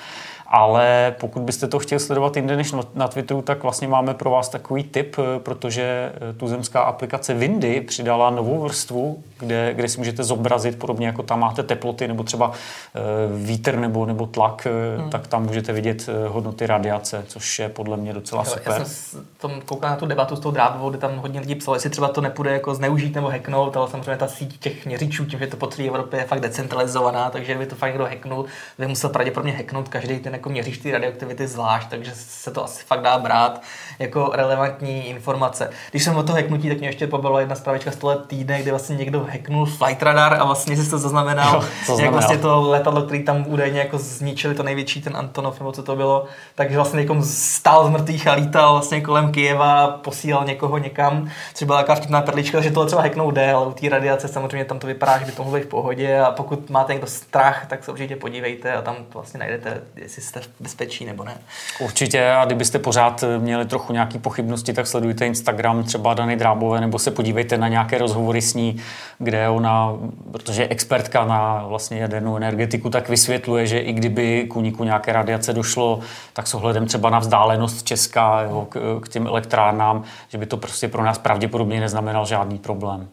Ale 0.53 1.15
pokud 1.21 1.43
byste 1.43 1.67
to 1.67 1.79
chtěli 1.79 2.01
sledovat 2.01 2.37
jinde 2.37 2.57
než 2.57 2.75
na 2.95 3.09
Twitteru, 3.09 3.43
tak 3.43 3.63
vlastně 3.63 3.89
máme 3.89 4.15
pro 4.15 4.31
vás 4.31 4.49
takový 4.49 4.85
tip, 4.85 5.17
eh, 5.19 5.41
protože 5.41 6.13
eh, 6.15 6.33
tuzemská 6.33 6.81
aplikace 6.81 7.35
Windy 7.35 7.81
přidala 7.81 8.31
novou 8.31 8.63
vrstvu, 8.63 9.23
kde, 9.39 9.75
kde 9.75 9.89
si 9.89 9.99
můžete 9.99 10.25
zobrazit, 10.25 10.79
podobně 10.79 11.07
jako 11.07 11.23
tam 11.23 11.41
máte 11.41 11.63
teploty 11.63 12.09
nebo 12.09 12.23
třeba 12.23 12.53
eh, 12.53 13.01
vítr 13.45 13.77
nebo, 13.77 14.07
nebo 14.07 14.27
tlak, 14.27 14.67
hmm. 14.97 15.11
tak 15.11 15.27
tam 15.27 15.47
můžete 15.47 15.73
vidět 15.73 16.09
hodnoty 16.29 16.67
radiace, 16.67 17.25
což 17.27 17.59
je 17.59 17.69
podle 17.69 17.97
mě 17.97 18.13
docela 18.13 18.43
jo, 18.47 18.51
super. 18.51 18.73
Já 18.79 18.85
jsem 18.85 19.27
tom 19.41 19.61
koukal 19.65 19.91
na 19.91 19.97
tu 19.97 20.07
debatu 20.07 20.37
s 20.37 20.41
tou 20.41 20.51
drábovou, 20.51 20.91
kde 20.91 20.99
tam 20.99 21.17
hodně 21.17 21.41
lidí 21.41 21.55
psalo, 21.55 21.75
jestli 21.75 21.91
třeba 21.91 22.09
to 22.09 22.21
nepůjde 22.21 22.53
jako 22.53 22.75
zneužít 22.75 23.15
nebo 23.15 23.29
hacknout, 23.29 23.77
ale 23.77 23.91
samozřejmě 23.91 24.17
ta 24.17 24.29
síť 24.29 24.59
těch 24.59 24.87
měřičů, 24.87 25.25
tím, 25.25 25.39
že 25.39 25.47
to 25.47 25.57
po 25.57 25.67
celé 25.67 25.89
Evropě 25.89 26.21
je 26.21 26.25
fakt 26.25 26.41
decentralizovaná, 26.41 27.31
takže 27.31 27.55
by 27.55 27.67
to 27.67 27.77
fakt 27.77 27.91
někdo 27.91 28.05
hacknul, 28.05 28.45
by 28.79 28.87
musel 28.87 29.11
pravděpodobně 29.11 29.53
hacknout 29.53 29.89
každý 29.89 30.19
ten 30.19 30.39
jako 30.40 30.50
měříš 30.50 30.79
ty 30.79 30.92
radioaktivity 30.92 31.46
zvlášť, 31.46 31.88
takže 31.88 32.12
se 32.14 32.50
to 32.50 32.64
asi 32.64 32.85
fakt 32.85 33.03
dá 33.03 33.18
brát 33.18 33.62
jako 33.98 34.31
relevantní 34.35 35.09
informace. 35.09 35.70
Když 35.90 36.05
jsem 36.05 36.16
o 36.16 36.22
to 36.22 36.33
hacknutí, 36.33 36.68
tak 36.68 36.79
mě 36.79 36.88
ještě 36.88 37.07
pobavila 37.07 37.40
jedna 37.40 37.55
zprávička 37.55 37.90
z 37.90 37.96
tohle 37.96 38.16
týdne, 38.16 38.62
kdy 38.62 38.70
vlastně 38.70 38.96
někdo 38.96 39.26
hacknul 39.33 39.66
flight 39.66 40.03
radar 40.03 40.35
a 40.40 40.44
vlastně 40.44 40.76
si 40.76 40.90
to 40.90 40.98
zaznamenal, 40.98 41.55
jo, 41.55 41.68
to 41.87 42.00
jak 42.00 42.12
vlastně 42.12 42.38
to 42.38 42.61
letadlo, 42.61 43.03
který 43.03 43.22
tam 43.22 43.44
údajně 43.46 43.79
jako 43.79 43.98
zničili, 43.98 44.55
to 44.55 44.62
největší, 44.62 45.03
ten 45.03 45.16
Antonov, 45.16 45.61
nebo 45.61 45.72
co 45.72 45.83
to 45.83 45.96
bylo, 45.96 46.24
takže 46.55 46.76
vlastně 46.76 47.00
někom 47.00 47.22
stál 47.22 47.87
z 47.87 47.90
mrtvých 47.90 48.26
a 48.26 48.33
lítal 48.33 48.72
vlastně 48.72 49.00
kolem 49.00 49.33
Kijeva, 49.33 49.88
posílal 49.88 50.44
někoho 50.44 50.79
někam, 50.79 51.31
což 51.55 51.66
byla 51.66 51.79
taková 51.79 51.96
vtipná 51.96 52.20
perlička, 52.22 52.61
že 52.61 52.70
tohle 52.70 52.87
třeba 52.87 53.03
hacknout 53.03 53.35
jde, 53.35 53.53
ale 53.53 53.66
u 53.66 53.72
té 53.72 53.88
radiace 53.88 54.29
samozřejmě 54.29 54.64
tam 54.64 54.79
to 54.79 54.87
vypadá, 54.87 55.18
že 55.18 55.24
by 55.24 55.33
to 55.33 55.42
mohlo 55.42 55.59
být 55.59 55.64
v 55.64 55.70
pohodě 55.70 56.20
a 56.20 56.31
pokud 56.31 56.70
máte 56.70 56.92
někdo 56.92 57.07
strach, 57.07 57.66
tak 57.66 57.85
se 57.85 57.92
určitě 57.92 58.16
podívejte 58.16 58.72
a 58.72 58.83
tam 58.83 58.96
vlastně 59.14 59.40
najdete, 59.40 59.81
jestli 59.96 60.22
jste 60.31 60.40
v 60.40 60.49
bezpečí 60.61 61.05
nebo 61.05 61.25
ne. 61.25 61.38
Určitě 61.81 62.31
a 62.31 62.45
kdybyste 62.45 62.79
pořád 62.79 63.25
měli 63.38 63.66
trochu 63.66 63.93
nějaké 63.93 64.19
pochybnosti, 64.19 64.73
tak 64.73 64.87
sledujte 64.87 65.27
Instagram 65.27 65.85
třeba 65.85 66.14
Dany 66.14 66.37
Drábové 66.37 66.81
nebo 66.81 66.99
se 66.99 67.11
podívejte 67.11 67.59
na 67.59 67.69
nějaké 67.69 67.99
rozhovory 67.99 68.43
s 68.43 68.55
ní, 68.55 68.77
kde 69.19 69.49
ona, 69.49 69.93
protože 70.33 70.62
je 70.62 70.69
expertka 70.69 71.25
na 71.25 71.64
vlastně 71.66 71.99
jadernou 71.99 72.37
energetiku, 72.37 72.90
tak 72.90 73.09
vysvětluje, 73.09 73.66
že 73.66 73.79
i 73.79 73.93
kdyby 73.93 74.47
k 74.51 74.57
úniku 74.57 74.85
nějaké 74.85 75.12
radiace 75.12 75.53
došlo, 75.53 76.01
tak 76.33 76.47
s 76.47 76.55
ohledem 76.55 76.87
třeba 76.87 77.11
na 77.11 77.19
vzdálenost 77.19 77.83
Česka 77.83 78.43
jo, 78.43 78.66
k, 78.71 79.01
k 79.03 79.09
těm 79.09 79.27
elektrárnám, 79.27 80.03
že 80.29 80.38
by 80.38 80.47
to 80.47 80.57
prostě 80.57 80.88
pro 80.88 81.05
nás 81.05 81.19
pravděpodobně 81.19 81.81
neznamenal 81.81 82.27
žádný 82.27 82.59
problém. 82.59 83.09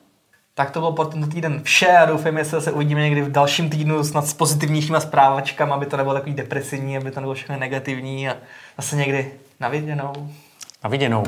Tak 0.58 0.72
to 0.72 0.80
bylo 0.80 0.92
pro 0.92 1.06
tento 1.06 1.28
týden 1.28 1.64
vše 1.64 1.88
a 1.88 2.06
doufám, 2.06 2.38
že 2.38 2.46
se 2.46 2.72
uvidíme 2.72 3.02
někdy 3.02 3.22
v 3.22 3.32
dalším 3.32 3.70
týdnu 3.70 4.04
snad 4.04 4.28
s 4.28 4.34
pozitivnějšíma 4.34 5.00
zprávačkami, 5.00 5.72
aby 5.72 5.86
to 5.86 5.98
nebylo 5.98 6.16
takový 6.16 6.34
depresivní, 6.34 6.98
aby 6.98 7.12
to 7.12 7.20
nebylo 7.20 7.34
všechno 7.34 7.60
negativní 7.60 8.30
a 8.30 8.38
zase 8.78 8.96
někdy 8.96 9.32
na 9.60 9.70
viděnou. 9.70 10.14
Na 10.84 10.90
viděnou. 10.90 11.24